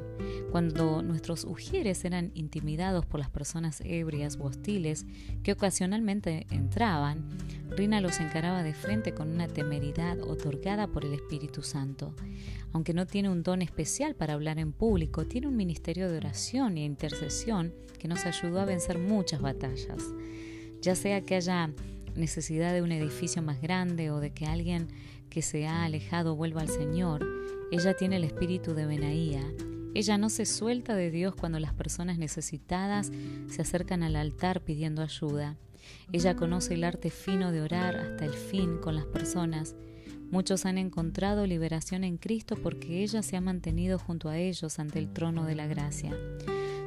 Cuando 0.52 1.04
nuestros 1.04 1.44
ujieres 1.44 2.04
eran 2.06 2.32
intimidados 2.34 3.06
por 3.06 3.20
las 3.20 3.30
personas 3.30 3.82
ebrias 3.86 4.38
o 4.40 4.46
hostiles 4.46 5.06
que 5.44 5.52
ocasionalmente 5.52 6.48
entraban, 6.50 7.30
Rina 7.70 8.02
los 8.02 8.20
encaraba 8.20 8.64
de 8.64 8.74
frente 8.74 9.14
con 9.14 9.30
una 9.30 9.48
temeridad 9.48 10.20
otorgada 10.22 10.88
por 10.88 11.06
el 11.06 11.14
Espíritu 11.14 11.62
Santo. 11.62 12.16
Aunque 12.74 12.94
no 12.94 13.06
tiene 13.06 13.30
un 13.30 13.44
don 13.44 13.62
especial 13.62 14.16
para 14.16 14.34
hablar 14.34 14.58
en 14.58 14.72
público, 14.72 15.26
tiene 15.26 15.48
un 15.48 15.56
ministerio 15.56 16.10
de 16.10 16.18
oración 16.18 16.78
e 16.78 16.84
intercesión 16.84 17.74
que 18.00 18.08
nos 18.08 18.26
ayudó 18.26 18.60
a 18.60 18.66
vencer 18.66 18.98
muchas 18.98 19.42
batallas. 19.42 20.04
Ya 20.82 20.96
sea 20.96 21.22
que 21.22 21.36
haya 21.36 21.72
necesidad 22.16 22.74
de 22.74 22.82
un 22.82 22.92
edificio 22.92 23.42
más 23.42 23.62
grande 23.62 24.12
o 24.12 24.20
de 24.20 24.32
que 24.32 24.46
alguien 24.46 24.88
que 25.30 25.42
se 25.42 25.68
ha 25.68 25.84
alejado 25.84 26.36
vuelva 26.36 26.62
al 26.62 26.70
Señor, 26.70 27.26
ella 27.72 27.96
tiene 27.96 28.16
el 28.16 28.24
espíritu 28.24 28.74
de 28.74 28.86
Benaía. 28.86 29.44
Ella 29.94 30.18
no 30.18 30.30
se 30.30 30.46
suelta 30.46 30.96
de 30.96 31.12
Dios 31.12 31.36
cuando 31.36 31.60
las 31.60 31.74
personas 31.74 32.18
necesitadas 32.18 33.12
se 33.48 33.62
acercan 33.62 34.04
al 34.04 34.16
altar 34.16 34.62
pidiendo 34.62 35.02
ayuda. 35.02 35.58
Ella 36.12 36.36
conoce 36.36 36.76
el 36.76 36.84
arte 36.84 37.10
fino 37.10 37.52
de 37.52 37.62
orar 37.62 37.96
hasta 37.96 38.26
el 38.26 38.34
fin 38.34 38.78
con 38.78 38.96
las 38.96 39.06
personas. 39.06 39.76
Muchos 40.32 40.66
han 40.66 40.78
encontrado 40.78 41.48
liberación 41.48 42.04
en 42.04 42.18
Cristo 42.18 42.56
porque 42.62 43.04
ella 43.04 43.24
se 43.24 43.36
ha 43.36 43.42
mantenido 43.42 43.98
junto 43.98 44.30
a 44.30 44.38
ellos 44.38 44.78
ante 44.78 45.00
el 45.00 45.12
trono 45.12 45.46
de 45.46 45.56
la 45.56 45.66
gracia. 45.66 46.16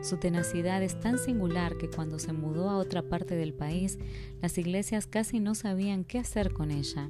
Su 0.03 0.17
tenacidad 0.17 0.83
es 0.83 0.99
tan 0.99 1.17
singular 1.17 1.79
que 1.79 1.89
cuando 1.89 2.19
se 2.19 2.33
mudó 2.33 2.69
a 2.69 2.77
otra 2.77 3.03
parte 3.03 3.37
del 3.37 3.55
país, 3.55 3.99
las 4.41 4.59
iglesias 4.59 5.07
casi 5.07 5.39
no 5.39 5.55
sabían 5.55 6.03
qué 6.03 6.19
hacer 6.19 6.53
con 6.53 6.73
ella. 6.73 7.09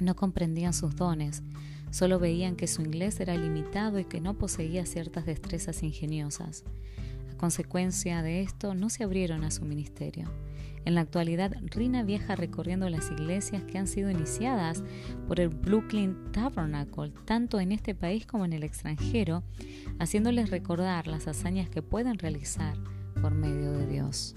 No 0.00 0.16
comprendían 0.16 0.72
sus 0.72 0.96
dones, 0.96 1.42
solo 1.90 2.18
veían 2.18 2.56
que 2.56 2.68
su 2.68 2.80
inglés 2.80 3.20
era 3.20 3.36
limitado 3.36 3.98
y 3.98 4.06
que 4.06 4.22
no 4.22 4.32
poseía 4.32 4.86
ciertas 4.86 5.26
destrezas 5.26 5.82
ingeniosas. 5.82 6.64
A 7.30 7.36
consecuencia 7.36 8.22
de 8.22 8.40
esto, 8.40 8.74
no 8.74 8.88
se 8.88 9.04
abrieron 9.04 9.44
a 9.44 9.50
su 9.50 9.66
ministerio. 9.66 10.30
En 10.86 10.94
la 10.94 11.00
actualidad, 11.00 11.52
Rina 11.62 12.04
viaja 12.04 12.36
recorriendo 12.36 12.88
las 12.88 13.10
iglesias 13.10 13.64
que 13.64 13.76
han 13.76 13.88
sido 13.88 14.08
iniciadas 14.08 14.84
por 15.26 15.40
el 15.40 15.48
Brooklyn 15.48 16.30
Tabernacle, 16.30 17.12
tanto 17.24 17.58
en 17.58 17.72
este 17.72 17.96
país 17.96 18.24
como 18.24 18.44
en 18.44 18.52
el 18.52 18.62
extranjero, 18.62 19.42
haciéndoles 19.98 20.50
recordar 20.50 21.08
las 21.08 21.26
hazañas 21.26 21.68
que 21.68 21.82
pueden 21.82 22.20
realizar 22.20 22.78
por 23.20 23.34
medio 23.34 23.72
de 23.72 23.84
Dios. 23.88 24.36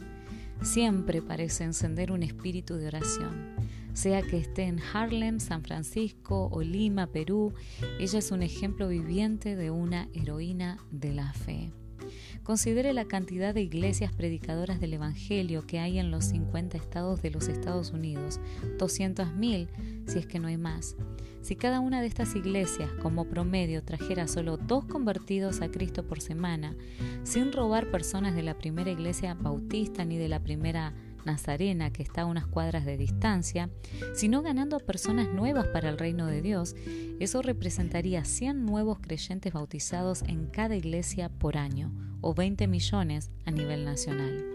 Siempre 0.64 1.22
parece 1.22 1.66
encender 1.66 2.12
un 2.12 2.24
espíritu 2.24 2.78
de 2.78 2.88
oración. 2.88 3.54
Sea 3.94 4.24
que 4.24 4.40
esté 4.40 4.64
en 4.64 4.80
Harlem, 4.92 5.40
San 5.40 5.62
Francisco 5.62 6.50
o 6.52 6.64
Lima, 6.64 7.06
Perú, 7.06 7.54
ella 8.00 8.18
es 8.18 8.32
un 8.32 8.42
ejemplo 8.42 8.88
viviente 8.88 9.56
de 9.56 9.70
una 9.70 10.10
heroína 10.16 10.80
de 10.90 11.14
la 11.14 11.32
fe. 11.32 11.72
Considere 12.50 12.94
la 12.94 13.06
cantidad 13.06 13.54
de 13.54 13.62
iglesias 13.62 14.12
predicadoras 14.12 14.80
del 14.80 14.96
Evangelio 14.96 15.68
que 15.68 15.78
hay 15.78 16.00
en 16.00 16.10
los 16.10 16.26
50 16.26 16.78
estados 16.78 17.22
de 17.22 17.30
los 17.30 17.48
Estados 17.48 17.92
Unidos, 17.92 18.40
200.000 18.80 19.68
si 20.08 20.18
es 20.18 20.26
que 20.26 20.40
no 20.40 20.48
hay 20.48 20.58
más. 20.58 20.96
Si 21.44 21.56
cada 21.56 21.80
una 21.80 22.02
de 22.02 22.08
estas 22.08 22.36
iglesias 22.36 22.90
como 23.04 23.26
promedio 23.26 23.84
trajera 23.84 24.28
solo 24.28 24.58
dos 24.58 24.86
convertidos 24.86 25.62
a 25.62 25.70
Cristo 25.70 26.08
por 26.08 26.22
semana, 26.22 26.76
sin 27.22 27.52
robar 27.52 27.92
personas 27.92 28.34
de 28.34 28.42
la 28.42 28.58
primera 28.58 28.90
iglesia 28.90 29.36
bautista 29.36 30.04
ni 30.04 30.18
de 30.18 30.30
la 30.30 30.42
primera 30.42 30.96
Nazarena, 31.26 31.92
que 31.92 32.04
está 32.04 32.22
a 32.22 32.26
unas 32.26 32.46
cuadras 32.46 32.86
de 32.86 32.98
distancia, 32.98 33.70
sino 34.14 34.42
ganando 34.42 34.76
a 34.76 34.80
personas 34.80 35.30
nuevas 35.34 35.68
para 35.68 35.90
el 35.90 35.98
reino 35.98 36.26
de 36.28 36.42
Dios, 36.42 36.76
eso 37.20 37.42
representaría 37.42 38.26
100 38.26 38.66
nuevos 38.66 39.00
creyentes 39.00 39.54
bautizados 39.54 40.24
en 40.24 40.48
cada 40.48 40.76
iglesia 40.76 41.30
por 41.30 41.58
año, 41.58 41.92
o 42.22 42.34
20 42.34 42.68
millones 42.68 43.32
a 43.46 43.52
nivel 43.52 43.86
nacional. 43.86 44.46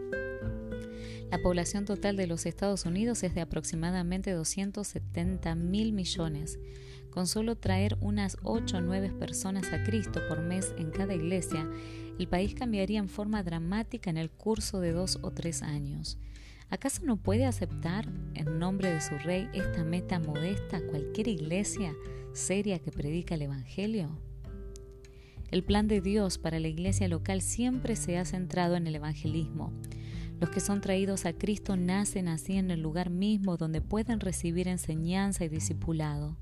La 1.31 1.43
población 1.43 1.85
total 1.85 2.17
de 2.17 2.27
los 2.27 2.47
Estados 2.47 2.85
Unidos 2.85 3.23
es 3.25 3.35
de 3.35 3.41
aproximadamente 3.41 4.31
270 4.31 5.55
mil 5.57 5.93
millones. 5.93 6.61
Con 7.11 7.27
solo 7.27 7.57
traer 7.57 7.97
unas 8.01 8.37
8 8.43 8.77
o 8.77 8.81
9 8.81 9.11
personas 9.19 9.73
a 9.73 9.83
Cristo 9.83 10.21
por 10.29 10.43
mes 10.43 10.75
en 10.79 10.91
cada 10.91 11.15
iglesia, 11.15 11.69
el 12.19 12.29
país 12.29 12.55
cambiaría 12.55 13.01
en 13.01 13.09
forma 13.09 13.43
dramática 13.43 14.11
en 14.11 14.17
el 14.17 14.31
curso 14.31 14.81
de 14.81 14.93
dos 14.93 15.19
o 15.23 15.33
tres 15.33 15.63
años. 15.63 16.19
¿Acaso 16.75 17.03
no 17.05 17.17
puede 17.17 17.45
aceptar, 17.45 18.05
en 18.35 18.59
nombre 18.59 18.93
de 18.93 19.01
su 19.01 19.17
rey, 19.19 19.49
esta 19.55 19.85
meta 19.85 20.19
modesta 20.19 20.85
cualquier 20.85 21.29
iglesia 21.29 21.95
seria 22.33 22.81
que 22.81 22.91
predica 22.91 23.37
el 23.37 23.43
Evangelio? 23.43 24.19
El 25.53 25.63
plan 25.63 25.87
de 25.87 26.01
Dios 26.01 26.37
para 26.37 26.59
la 26.59 26.67
iglesia 26.67 27.07
local 27.07 27.43
siempre 27.43 27.95
se 27.95 28.19
ha 28.19 28.25
centrado 28.25 28.75
en 28.75 28.89
el 28.89 28.97
evangelismo. 28.97 29.73
Los 30.41 30.51
que 30.51 30.59
son 30.59 30.81
traídos 30.81 31.27
a 31.27 31.33
Cristo 31.33 31.77
nacen 31.77 32.27
así 32.27 32.55
en 32.55 32.73
el 32.73 32.81
lugar 32.81 33.09
mismo 33.09 33.57
donde 33.57 33.81
pueden 33.81 34.19
recibir 34.19 34.67
enseñanza 34.67 35.45
y 35.45 35.49
discipulado. 35.49 36.37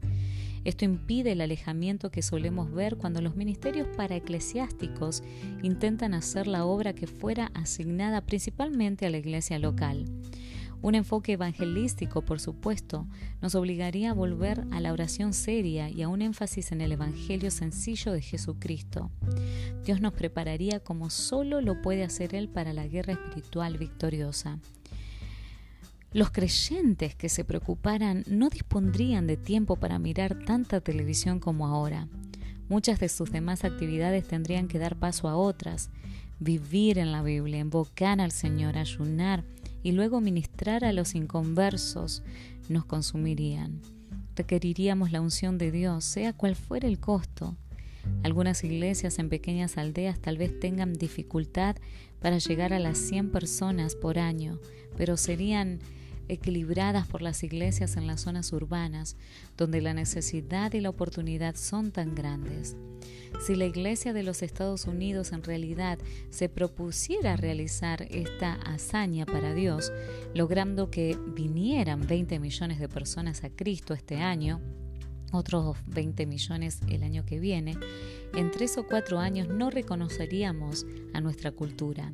Esto 0.65 0.85
impide 0.85 1.33
el 1.33 1.41
alejamiento 1.41 2.11
que 2.11 2.23
solemos 2.23 2.73
ver 2.73 2.97
cuando 2.97 3.21
los 3.21 3.37
ministerios 3.37 3.89
para 3.97 4.17
eclesiásticos 4.17 5.23
intentan 5.63 6.15
hacer 6.15 6.47
la 6.47 6.65
obra 6.65 6.95
que 6.95 7.07
fuera 7.07 7.51
asignada 7.55 8.21
principalmente 8.21 9.07
a 9.07 9.11
la 9.11 9.19
iglesia 9.19 9.59
local. 9.59 10.05
Un 10.83 10.97
enfoque 10.97 11.35
evangelístico, 11.35 12.23
por 12.23 12.41
supuesto, 12.41 13.07
nos 13.41 13.55
obligaría 13.55 14.11
a 14.11 14.15
volver 14.15 14.65
a 14.73 14.81
la 14.81 14.93
oración 14.93 15.33
seria 15.33 15.89
y 15.89 16.03
a 16.03 16.09
un 16.09 16.23
énfasis 16.23 16.73
en 16.73 16.81
el 16.81 16.91
Evangelio 16.91 17.53
sencillo 17.53 18.11
de 18.11 18.21
Jesucristo. 18.21 19.09
Dios 19.85 20.01
nos 20.01 20.13
prepararía 20.13 20.81
como 20.81 21.09
solo 21.09 21.61
lo 21.61 21.81
puede 21.83 22.03
hacer 22.03 22.35
Él 22.35 22.49
para 22.49 22.73
la 22.73 22.89
guerra 22.89 23.13
espiritual 23.13 23.79
victoriosa. 23.79 24.59
Los 26.15 26.31
creyentes 26.31 27.15
que 27.15 27.31
se 27.31 27.43
preocuparan 27.43 28.25
no 28.27 28.51
dispondrían 28.51 29.27
de 29.27 29.39
tiempo 29.39 29.77
para 29.77 29.99
mirar 29.99 30.45
tanta 30.45 30.83
televisión 30.83 31.41
como 31.41 31.67
ahora. 31.67 32.07
Muchas 32.69 33.01
de 33.01 33.09
sus 33.09 33.31
demás 33.31 33.65
actividades 33.65 34.29
tendrían 34.29 34.69
que 34.69 34.79
dar 34.79 34.97
paso 34.97 35.29
a 35.29 35.37
otras. 35.37 35.91
Vivir 36.39 36.99
en 36.99 37.13
la 37.13 37.23
Biblia, 37.23 37.61
invocar 37.61 38.21
al 38.21 38.31
Señor, 38.31 38.77
ayunar, 38.77 39.45
y 39.83 39.93
luego 39.93 40.21
ministrar 40.21 40.85
a 40.85 40.93
los 40.93 41.15
inconversos 41.15 42.23
nos 42.69 42.85
consumirían. 42.85 43.81
Requeriríamos 44.37 45.13
la 45.13 45.21
unción 45.21 45.57
de 45.57 45.71
Dios, 45.71 46.05
sea 46.05 46.35
cual 46.35 46.57
fuera 46.57 46.89
el 46.89 46.99
costo. 46.99 47.57
Algunas 48.23 48.65
iglesias 48.65 49.19
en 49.19 49.29
pequeñas 49.29 49.79
aldeas 49.79 50.21
tal 50.21 50.37
vez 50.37 50.59
tengan 50.61 50.93
dificultad 50.93 51.77
para 52.21 52.39
llegar 52.39 52.73
a 52.73 52.79
las 52.79 52.99
100 52.99 53.31
personas 53.31 53.95
por 53.95 54.19
año, 54.19 54.59
pero 54.97 55.17
serían 55.17 55.81
equilibradas 56.33 57.07
por 57.07 57.23
las 57.23 57.43
iglesias 57.43 57.97
en 57.97 58.07
las 58.07 58.23
zonas 58.23 58.53
urbanas, 58.53 59.17
donde 59.57 59.81
la 59.81 59.95
necesidad 59.95 60.73
y 60.73 60.81
la 60.81 60.91
oportunidad 60.91 61.57
son 61.57 61.93
tan 61.93 62.15
grandes. 62.15 62.77
Si 63.47 63.55
la 63.55 63.65
Iglesia 63.65 64.13
de 64.13 64.23
los 64.23 64.43
Estados 64.43 64.87
Unidos 64.87 65.33
en 65.33 65.43
realidad 65.43 65.99
se 66.31 66.49
propusiera 66.49 67.37
realizar 67.37 68.07
esta 68.11 68.55
hazaña 68.55 69.27
para 69.27 69.55
Dios, 69.55 69.93
logrando 70.35 70.91
que 70.91 71.19
vinieran 71.35 72.07
20 72.07 72.39
millones 72.39 72.79
de 72.79 72.89
personas 72.89 73.45
a 73.45 73.51
Cristo 73.51 73.95
este 73.95 74.17
año, 74.17 74.61
otros 75.33 75.77
20 75.87 76.27
millones 76.27 76.81
el 76.89 77.03
año 77.03 77.25
que 77.25 77.41
viene, 77.41 77.77
en 78.35 78.51
tres 78.51 78.79
o 78.79 78.87
cuatro 78.87 79.19
años 79.19 79.49
no 79.49 79.71
reconoceríamos 79.71 80.87
a 81.13 81.21
nuestra 81.21 81.51
cultura. 81.51 82.13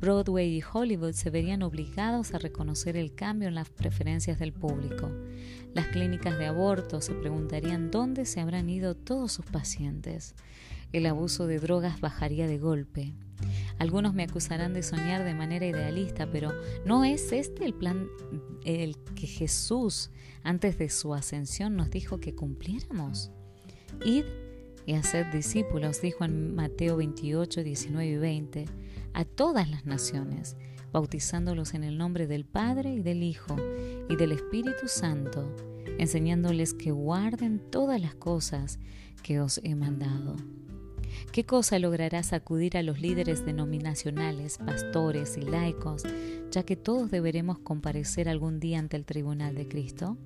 Broadway 0.00 0.58
y 0.58 0.62
Hollywood 0.62 1.12
se 1.12 1.30
verían 1.30 1.62
obligados 1.62 2.32
a 2.32 2.38
reconocer 2.38 2.96
el 2.96 3.14
cambio 3.14 3.48
en 3.48 3.54
las 3.56 3.68
preferencias 3.68 4.38
del 4.38 4.52
público. 4.52 5.10
Las 5.74 5.88
clínicas 5.88 6.38
de 6.38 6.46
aborto 6.46 7.00
se 7.00 7.14
preguntarían 7.14 7.90
dónde 7.90 8.24
se 8.24 8.40
habrán 8.40 8.70
ido 8.70 8.94
todos 8.94 9.32
sus 9.32 9.46
pacientes. 9.46 10.36
El 10.92 11.06
abuso 11.06 11.46
de 11.46 11.58
drogas 11.58 12.00
bajaría 12.00 12.46
de 12.46 12.58
golpe. 12.58 13.14
Algunos 13.78 14.14
me 14.14 14.24
acusarán 14.24 14.74
de 14.74 14.82
soñar 14.82 15.24
de 15.24 15.34
manera 15.34 15.66
idealista, 15.66 16.30
pero 16.30 16.52
¿no 16.84 17.04
es 17.04 17.32
este 17.32 17.64
el 17.64 17.74
plan 17.74 18.08
el 18.64 18.96
que 19.14 19.26
Jesús 19.26 20.10
antes 20.42 20.78
de 20.78 20.88
su 20.88 21.14
ascensión 21.14 21.76
nos 21.76 21.90
dijo 21.90 22.18
que 22.20 22.34
cumpliéramos? 22.34 23.30
Id 24.04 24.24
y 24.86 24.94
haced 24.94 25.26
discípulos, 25.26 26.00
dijo 26.00 26.24
en 26.24 26.54
Mateo 26.54 26.96
28, 26.96 27.62
19 27.62 28.06
y 28.06 28.16
20, 28.16 28.64
a 29.12 29.24
todas 29.24 29.70
las 29.70 29.84
naciones, 29.84 30.56
bautizándolos 30.92 31.74
en 31.74 31.84
el 31.84 31.98
nombre 31.98 32.26
del 32.26 32.44
Padre 32.44 32.94
y 32.94 33.00
del 33.00 33.22
Hijo 33.22 33.56
y 34.08 34.16
del 34.16 34.32
Espíritu 34.32 34.88
Santo, 34.88 35.54
enseñándoles 35.98 36.72
que 36.72 36.90
guarden 36.90 37.60
todas 37.70 38.00
las 38.00 38.14
cosas 38.14 38.78
que 39.22 39.40
os 39.40 39.60
he 39.62 39.74
mandado. 39.74 40.36
¿Qué 41.32 41.44
cosa 41.44 41.78
logrará 41.78 42.22
sacudir 42.22 42.76
a 42.76 42.82
los 42.82 43.00
líderes 43.00 43.44
denominacionales, 43.44 44.58
pastores 44.58 45.36
y 45.36 45.42
laicos, 45.42 46.02
ya 46.50 46.62
que 46.62 46.76
todos 46.76 47.10
deberemos 47.10 47.58
comparecer 47.58 48.28
algún 48.28 48.60
día 48.60 48.78
ante 48.78 48.96
el 48.96 49.04
tribunal 49.04 49.54
de 49.54 49.68
Cristo? 49.68 50.16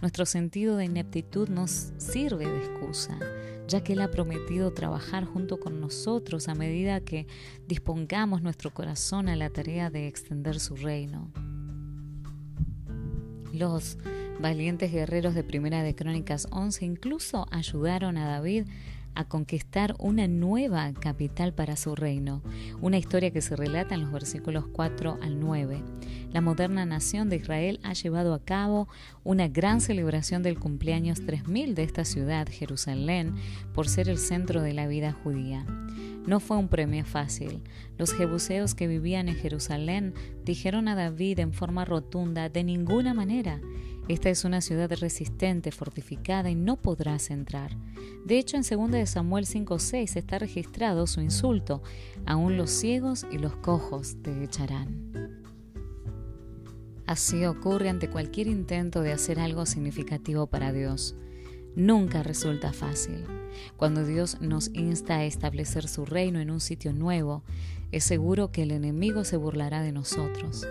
Nuestro 0.00 0.26
sentido 0.26 0.76
de 0.76 0.84
ineptitud 0.84 1.48
nos 1.48 1.92
sirve 1.96 2.46
de 2.46 2.58
excusa, 2.58 3.18
ya 3.66 3.82
que 3.82 3.94
Él 3.94 4.00
ha 4.00 4.10
prometido 4.10 4.72
trabajar 4.72 5.24
junto 5.24 5.58
con 5.58 5.80
nosotros 5.80 6.48
a 6.48 6.54
medida 6.54 7.00
que 7.00 7.26
dispongamos 7.66 8.42
nuestro 8.42 8.72
corazón 8.72 9.28
a 9.28 9.36
la 9.36 9.50
tarea 9.50 9.90
de 9.90 10.06
extender 10.06 10.60
su 10.60 10.76
reino. 10.76 11.30
Los 13.52 13.96
valientes 14.38 14.92
guerreros 14.92 15.34
de 15.34 15.42
Primera 15.42 15.82
de 15.82 15.94
Crónicas 15.94 16.46
11 16.50 16.84
incluso 16.84 17.46
ayudaron 17.50 18.18
a 18.18 18.28
David 18.28 18.66
a 19.16 19.24
conquistar 19.24 19.96
una 19.98 20.28
nueva 20.28 20.92
capital 20.92 21.52
para 21.52 21.76
su 21.76 21.96
reino, 21.96 22.42
una 22.80 22.98
historia 22.98 23.32
que 23.32 23.40
se 23.40 23.56
relata 23.56 23.94
en 23.94 24.02
los 24.02 24.12
versículos 24.12 24.66
4 24.72 25.18
al 25.20 25.40
9. 25.40 25.82
La 26.32 26.40
moderna 26.40 26.84
nación 26.84 27.28
de 27.28 27.36
Israel 27.36 27.80
ha 27.82 27.94
llevado 27.94 28.34
a 28.34 28.44
cabo 28.44 28.88
una 29.24 29.48
gran 29.48 29.80
celebración 29.80 30.42
del 30.42 30.58
cumpleaños 30.58 31.24
3000 31.24 31.74
de 31.74 31.82
esta 31.82 32.04
ciudad, 32.04 32.46
Jerusalén, 32.50 33.34
por 33.72 33.88
ser 33.88 34.08
el 34.08 34.18
centro 34.18 34.62
de 34.62 34.74
la 34.74 34.86
vida 34.86 35.12
judía. 35.12 35.64
No 36.26 36.40
fue 36.40 36.56
un 36.56 36.68
premio 36.68 37.04
fácil. 37.04 37.62
Los 37.98 38.12
jebuseos 38.12 38.74
que 38.74 38.88
vivían 38.88 39.28
en 39.28 39.36
Jerusalén 39.36 40.12
dijeron 40.44 40.88
a 40.88 40.94
David 40.94 41.38
en 41.38 41.52
forma 41.52 41.84
rotunda, 41.84 42.48
de 42.48 42.64
ninguna 42.64 43.14
manera, 43.14 43.60
esta 44.08 44.30
es 44.30 44.44
una 44.44 44.60
ciudad 44.60 44.90
resistente, 44.92 45.72
fortificada 45.72 46.48
y 46.50 46.54
no 46.54 46.76
podrás 46.76 47.30
entrar. 47.30 47.76
De 48.24 48.38
hecho, 48.38 48.56
en 48.56 48.62
2 48.62 49.08
Samuel 49.08 49.46
5:6 49.46 50.16
está 50.16 50.38
registrado 50.38 51.06
su 51.06 51.20
insulto, 51.20 51.82
aún 52.24 52.56
los 52.56 52.70
ciegos 52.70 53.26
y 53.30 53.38
los 53.38 53.56
cojos 53.56 54.16
te 54.22 54.44
echarán. 54.44 55.12
Así 57.06 57.44
ocurre 57.44 57.88
ante 57.88 58.08
cualquier 58.08 58.48
intento 58.48 59.00
de 59.00 59.12
hacer 59.12 59.38
algo 59.38 59.64
significativo 59.64 60.48
para 60.48 60.72
Dios. 60.72 61.16
Nunca 61.76 62.22
resulta 62.22 62.72
fácil. 62.72 63.24
Cuando 63.76 64.04
Dios 64.04 64.40
nos 64.40 64.68
insta 64.74 65.18
a 65.18 65.24
establecer 65.24 65.88
su 65.88 66.04
reino 66.04 66.40
en 66.40 66.50
un 66.50 66.60
sitio 66.60 66.92
nuevo, 66.92 67.44
es 67.92 68.02
seguro 68.02 68.50
que 68.50 68.62
el 68.62 68.72
enemigo 68.72 69.24
se 69.24 69.36
burlará 69.36 69.82
de 69.82 69.92
nosotros. 69.92 70.66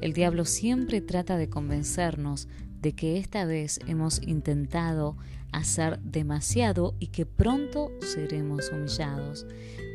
El 0.00 0.12
diablo 0.12 0.44
siempre 0.44 1.00
trata 1.00 1.36
de 1.36 1.48
convencernos 1.48 2.46
de 2.80 2.92
que 2.94 3.18
esta 3.18 3.44
vez 3.44 3.80
hemos 3.86 4.22
intentado 4.22 5.16
hacer 5.52 5.98
demasiado 6.00 6.94
y 6.98 7.08
que 7.08 7.26
pronto 7.26 7.90
seremos 8.00 8.70
humillados. 8.72 9.46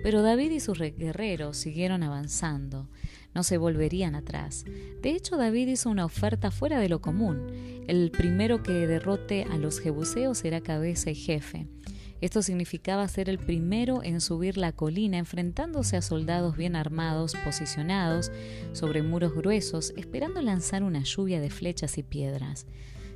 Pero 0.03 0.21
David 0.21 0.51
y 0.51 0.59
sus 0.59 0.79
guerreros 0.79 1.57
siguieron 1.57 2.03
avanzando, 2.03 2.87
no 3.33 3.43
se 3.43 3.57
volverían 3.57 4.15
atrás. 4.15 4.65
De 5.01 5.11
hecho, 5.11 5.37
David 5.37 5.67
hizo 5.67 5.89
una 5.89 6.05
oferta 6.05 6.51
fuera 6.51 6.79
de 6.79 6.89
lo 6.89 7.01
común. 7.01 7.47
El 7.87 8.11
primero 8.11 8.63
que 8.63 8.87
derrote 8.87 9.43
a 9.43 9.57
los 9.57 9.79
jebuseos 9.79 10.39
será 10.39 10.61
cabeza 10.61 11.09
y 11.09 11.15
jefe. 11.15 11.67
Esto 12.21 12.41
significaba 12.41 13.07
ser 13.07 13.29
el 13.29 13.37
primero 13.37 14.01
en 14.03 14.21
subir 14.21 14.57
la 14.57 14.71
colina 14.71 15.17
enfrentándose 15.17 15.97
a 15.97 16.01
soldados 16.01 16.55
bien 16.55 16.75
armados, 16.75 17.35
posicionados 17.43 18.31
sobre 18.71 19.03
muros 19.03 19.35
gruesos, 19.35 19.93
esperando 19.97 20.41
lanzar 20.41 20.83
una 20.83 21.03
lluvia 21.03 21.41
de 21.41 21.49
flechas 21.49 21.97
y 21.97 22.03
piedras. 22.03 22.65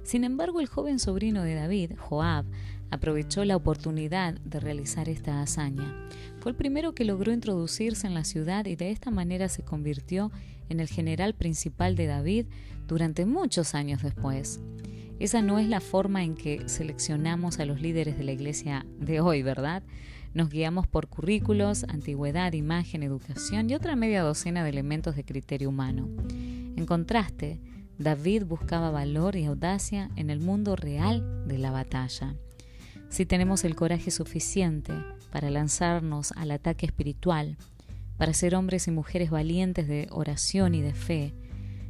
Sin 0.04 0.24
embargo, 0.24 0.60
el 0.60 0.68
joven 0.68 1.00
sobrino 1.00 1.44
de 1.44 1.56
David, 1.56 1.92
Joab, 1.98 2.46
aprovechó 2.92 3.46
la 3.46 3.56
oportunidad 3.56 4.34
de 4.42 4.60
realizar 4.60 5.10
esta 5.10 5.42
hazaña. 5.42 6.10
Fue 6.40 6.52
el 6.52 6.58
primero 6.58 6.94
que 6.94 7.06
logró 7.06 7.32
introducirse 7.32 8.08
en 8.08 8.14
la 8.14 8.24
ciudad 8.24 8.66
y 8.66 8.76
de 8.76 8.92
esta 8.92 9.12
manera 9.12 9.50
se 9.50 9.64
convirtió 9.64 10.32
en 10.70 10.80
el 10.80 10.88
general 10.88 11.36
principal 11.36 11.96
de 11.96 12.08
David 12.08 12.46
durante 12.88 13.26
muchos 13.26 13.76
años 13.76 14.02
después. 14.02 14.60
Esa 15.20 15.42
no 15.42 15.60
es 15.60 15.68
la 15.68 15.82
forma 15.82 16.24
en 16.24 16.36
que 16.36 16.70
seleccionamos 16.70 17.60
a 17.60 17.66
los 17.66 17.82
líderes 17.82 18.18
de 18.18 18.24
la 18.24 18.32
iglesia 18.32 18.86
de 19.00 19.20
hoy, 19.20 19.44
¿verdad? 19.44 19.84
Nos 20.34 20.50
guiamos 20.50 20.88
por 20.88 21.08
currículos, 21.08 21.84
antigüedad, 21.84 22.54
imagen, 22.54 23.04
educación 23.04 23.70
y 23.70 23.74
otra 23.74 23.98
media 23.98 24.24
docena 24.24 24.64
de 24.64 24.70
elementos 24.70 25.18
de 25.18 25.26
criterio 25.26 25.70
humano. 25.70 26.08
En 26.78 26.86
contraste, 26.86 27.60
David 27.98 28.46
buscaba 28.46 28.92
valor 28.92 29.36
y 29.36 29.44
audacia 29.44 30.10
en 30.16 30.30
el 30.30 30.40
mundo 30.40 30.78
real 30.78 31.46
de 31.48 31.58
la 31.58 31.72
batalla. 31.72 32.36
Si 33.10 33.26
tenemos 33.26 33.66
el 33.66 33.76
coraje 33.76 34.12
suficiente 34.12 34.94
para 35.32 35.50
lanzarnos 35.50 36.32
al 36.34 36.52
ataque 36.52 36.86
espiritual, 36.86 37.58
para 38.18 38.34
ser 38.34 38.56
hombres 38.56 38.88
y 38.88 38.92
mujeres 38.92 39.32
valientes 39.32 39.90
de 39.90 40.08
oración 40.12 40.76
y 40.76 40.82
de 40.82 40.94
fe, 40.94 41.34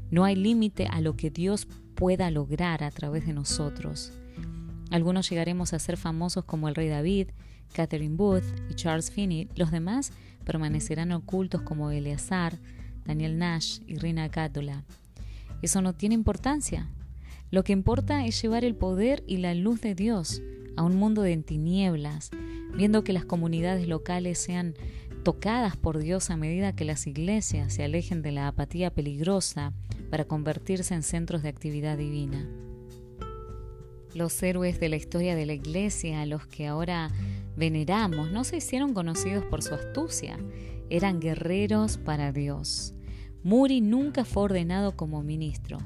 no 0.09 0.23
hay 0.23 0.35
límite 0.35 0.87
a 0.87 1.01
lo 1.01 1.15
que 1.15 1.29
Dios 1.29 1.67
pueda 1.99 2.31
lograr 2.31 2.81
a 2.81 2.91
través 2.91 3.25
de 3.25 3.33
nosotros. 3.33 4.13
Algunos 4.89 5.29
llegaremos 5.29 5.73
a 5.73 5.79
ser 5.79 5.97
famosos 5.97 6.45
como 6.45 6.69
el 6.69 6.75
rey 6.75 6.87
David, 6.87 7.27
Catherine 7.73 8.15
Booth 8.15 8.45
y 8.69 8.75
Charles 8.75 9.11
Finney. 9.11 9.49
Los 9.57 9.69
demás 9.69 10.13
permanecerán 10.45 11.11
ocultos 11.11 11.61
como 11.61 11.91
Eleazar, 11.91 12.57
Daniel 13.03 13.37
Nash 13.37 13.79
y 13.85 13.95
Rina 13.97 14.29
Cátula. 14.29 14.85
Eso 15.61 15.81
no 15.81 15.91
tiene 15.91 16.15
importancia. 16.15 16.87
Lo 17.51 17.65
que 17.65 17.73
importa 17.73 18.25
es 18.25 18.41
llevar 18.41 18.63
el 18.63 18.75
poder 18.75 19.21
y 19.27 19.37
la 19.37 19.53
luz 19.53 19.81
de 19.81 19.93
Dios 19.93 20.41
a 20.77 20.83
un 20.83 20.95
mundo 20.95 21.21
de 21.21 21.35
tinieblas, 21.35 22.31
viendo 22.77 23.03
que 23.03 23.11
las 23.11 23.25
comunidades 23.25 23.89
locales 23.89 24.39
sean 24.39 24.73
tocadas 25.25 25.75
por 25.75 25.97
Dios 25.97 26.29
a 26.29 26.37
medida 26.37 26.73
que 26.73 26.85
las 26.85 27.07
iglesias 27.07 27.73
se 27.73 27.83
alejen 27.83 28.21
de 28.21 28.31
la 28.31 28.47
apatía 28.47 28.89
peligrosa 28.89 29.73
para 30.09 30.25
convertirse 30.25 30.93
en 30.93 31.03
centros 31.03 31.43
de 31.43 31.49
actividad 31.49 31.97
divina. 31.97 32.47
Los 34.13 34.41
héroes 34.41 34.79
de 34.79 34.89
la 34.89 34.95
historia 34.95 35.35
de 35.35 35.45
la 35.45 35.53
iglesia, 35.53 36.21
a 36.21 36.25
los 36.25 36.47
que 36.47 36.67
ahora 36.67 37.11
veneramos, 37.55 38.31
no 38.31 38.43
se 38.43 38.57
hicieron 38.57 38.93
conocidos 38.93 39.45
por 39.45 39.61
su 39.61 39.75
astucia, 39.75 40.37
eran 40.89 41.19
guerreros 41.19 41.97
para 41.97 42.31
Dios. 42.31 42.93
Muri 43.43 43.81
nunca 43.81 44.25
fue 44.25 44.43
ordenado 44.43 44.95
como 44.95 45.21
ministro, 45.21 45.77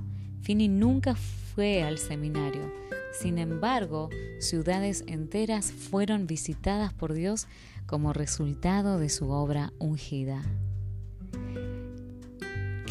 Fini 0.44 0.68
nunca 0.68 1.16
fue 1.16 1.84
al 1.84 1.98
seminario. 1.98 2.70
Sin 3.14 3.38
embargo, 3.38 4.10
ciudades 4.40 5.06
enteras 5.08 5.72
fueron 5.72 6.28
visitadas 6.28 6.94
por 6.94 7.14
Dios 7.14 7.48
como 7.86 8.12
resultado 8.12 9.00
de 9.00 9.08
su 9.08 9.30
obra 9.30 9.72
ungida. 9.80 10.44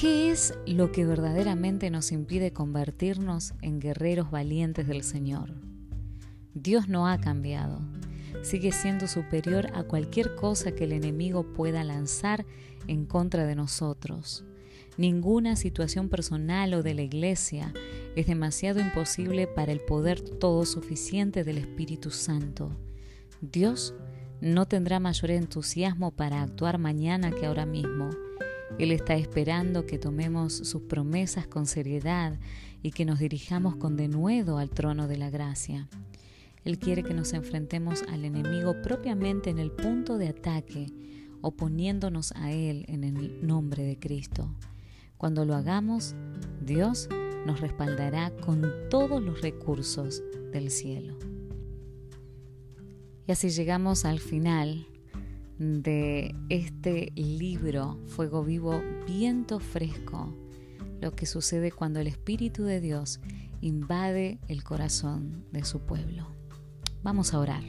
¿Qué 0.02 0.32
es 0.32 0.52
lo 0.66 0.90
que 0.90 1.06
verdaderamente 1.06 1.88
nos 1.88 2.10
impide 2.10 2.52
convertirnos 2.52 3.54
en 3.62 3.78
guerreros 3.78 4.32
valientes 4.32 4.88
del 4.88 5.04
Señor? 5.04 5.54
Dios 6.54 6.88
no 6.88 7.06
ha 7.06 7.20
cambiado. 7.20 7.80
Sigue 8.42 8.72
siendo 8.72 9.06
superior 9.06 9.68
a 9.74 9.84
cualquier 9.84 10.34
cosa 10.34 10.72
que 10.72 10.86
el 10.86 10.92
enemigo 10.92 11.52
pueda 11.52 11.84
lanzar 11.84 12.44
en 12.88 13.06
contra 13.06 13.46
de 13.46 13.54
nosotros. 13.54 14.44
Ninguna 14.96 15.54
situación 15.54 16.08
personal 16.08 16.74
o 16.74 16.82
de 16.82 16.94
la 16.94 17.02
iglesia 17.02 17.72
es 18.16 18.26
demasiado 18.26 18.80
imposible 18.80 19.46
para 19.46 19.70
el 19.70 19.78
poder 19.78 20.20
todo 20.20 20.64
suficiente 20.64 21.44
del 21.44 21.58
Espíritu 21.58 22.10
Santo. 22.10 22.76
Dios 23.40 23.94
no 24.40 24.66
tendrá 24.66 24.98
mayor 24.98 25.30
entusiasmo 25.30 26.10
para 26.10 26.42
actuar 26.42 26.78
mañana 26.78 27.30
que 27.30 27.46
ahora 27.46 27.66
mismo 27.66 28.10
él 28.78 28.90
está 28.90 29.14
esperando 29.14 29.86
que 29.86 29.98
tomemos 29.98 30.52
sus 30.52 30.82
promesas 30.82 31.46
con 31.46 31.66
seriedad 31.66 32.38
y 32.82 32.90
que 32.90 33.04
nos 33.04 33.18
dirijamos 33.18 33.76
con 33.76 33.96
denuedo 33.96 34.58
al 34.58 34.70
trono 34.70 35.06
de 35.08 35.16
la 35.16 35.30
gracia. 35.30 35.88
Él 36.64 36.78
quiere 36.78 37.02
que 37.02 37.14
nos 37.14 37.32
enfrentemos 37.32 38.02
al 38.08 38.24
enemigo 38.24 38.80
propiamente 38.82 39.50
en 39.50 39.58
el 39.58 39.70
punto 39.70 40.16
de 40.16 40.28
ataque, 40.28 40.86
oponiéndonos 41.40 42.32
a 42.32 42.52
Él 42.52 42.84
en 42.88 43.04
el 43.04 43.46
nombre 43.46 43.82
de 43.82 43.98
Cristo. 43.98 44.54
Cuando 45.16 45.44
lo 45.44 45.54
hagamos, 45.54 46.14
Dios 46.64 47.08
nos 47.46 47.60
respaldará 47.60 48.30
con 48.36 48.64
todos 48.90 49.22
los 49.22 49.40
recursos 49.40 50.22
del 50.52 50.70
cielo. 50.70 51.18
Y 53.26 53.32
así 53.32 53.50
llegamos 53.50 54.04
al 54.04 54.18
final 54.18 54.86
de 55.58 56.34
este 56.48 57.12
libro, 57.14 57.98
Fuego 58.06 58.44
Vivo, 58.44 58.82
Viento 59.06 59.60
Fresco, 59.60 60.34
lo 61.00 61.12
que 61.12 61.26
sucede 61.26 61.72
cuando 61.72 62.00
el 62.00 62.06
Espíritu 62.06 62.64
de 62.64 62.80
Dios 62.80 63.20
invade 63.60 64.38
el 64.48 64.64
corazón 64.64 65.44
de 65.52 65.64
su 65.64 65.80
pueblo. 65.80 66.26
Vamos 67.02 67.34
a 67.34 67.38
orar. 67.38 67.62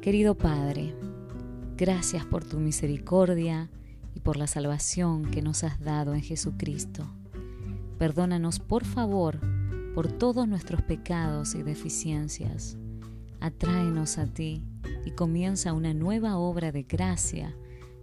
Querido 0.00 0.36
Padre, 0.36 0.94
gracias 1.76 2.24
por 2.24 2.44
tu 2.44 2.58
misericordia 2.58 3.70
y 4.14 4.20
por 4.20 4.36
la 4.36 4.46
salvación 4.46 5.24
que 5.24 5.42
nos 5.42 5.64
has 5.64 5.80
dado 5.80 6.14
en 6.14 6.22
Jesucristo. 6.22 7.06
Perdónanos, 7.98 8.58
por 8.58 8.84
favor, 8.84 9.40
por 9.94 10.10
todos 10.10 10.48
nuestros 10.48 10.82
pecados 10.82 11.54
y 11.54 11.62
deficiencias. 11.62 12.76
Atráenos 13.40 14.18
a 14.18 14.26
ti 14.26 14.64
y 15.04 15.12
comienza 15.12 15.72
una 15.72 15.94
nueva 15.94 16.36
obra 16.36 16.72
de 16.72 16.82
gracia 16.82 17.56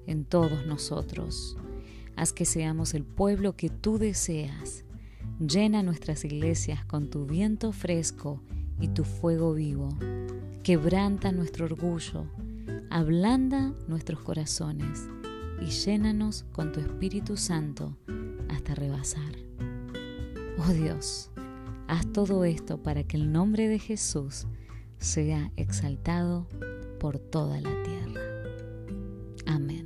en 0.05 0.25
todos 0.25 0.65
nosotros. 0.65 1.57
Haz 2.15 2.33
que 2.33 2.45
seamos 2.45 2.93
el 2.93 3.05
pueblo 3.05 3.55
que 3.55 3.69
tú 3.69 3.97
deseas. 3.97 4.83
Llena 5.39 5.83
nuestras 5.83 6.25
iglesias 6.25 6.83
con 6.85 7.09
tu 7.09 7.25
viento 7.25 7.71
fresco 7.71 8.41
y 8.79 8.89
tu 8.89 9.03
fuego 9.03 9.53
vivo. 9.53 9.89
Quebranta 10.63 11.31
nuestro 11.31 11.65
orgullo, 11.65 12.25
ablanda 12.89 13.73
nuestros 13.87 14.19
corazones 14.21 15.07
y 15.61 15.67
llénanos 15.67 16.45
con 16.51 16.71
tu 16.71 16.79
Espíritu 16.79 17.37
Santo 17.37 17.97
hasta 18.49 18.75
rebasar. 18.75 19.35
Oh 20.57 20.73
Dios, 20.73 21.31
haz 21.87 22.05
todo 22.11 22.43
esto 22.43 22.83
para 22.83 23.03
que 23.03 23.15
el 23.15 23.31
nombre 23.31 23.67
de 23.69 23.79
Jesús 23.79 24.45
sea 24.97 25.51
exaltado 25.55 26.47
por 26.99 27.17
toda 27.17 27.59
la 27.61 27.83
tierra. 27.83 28.21
Amén. 29.45 29.78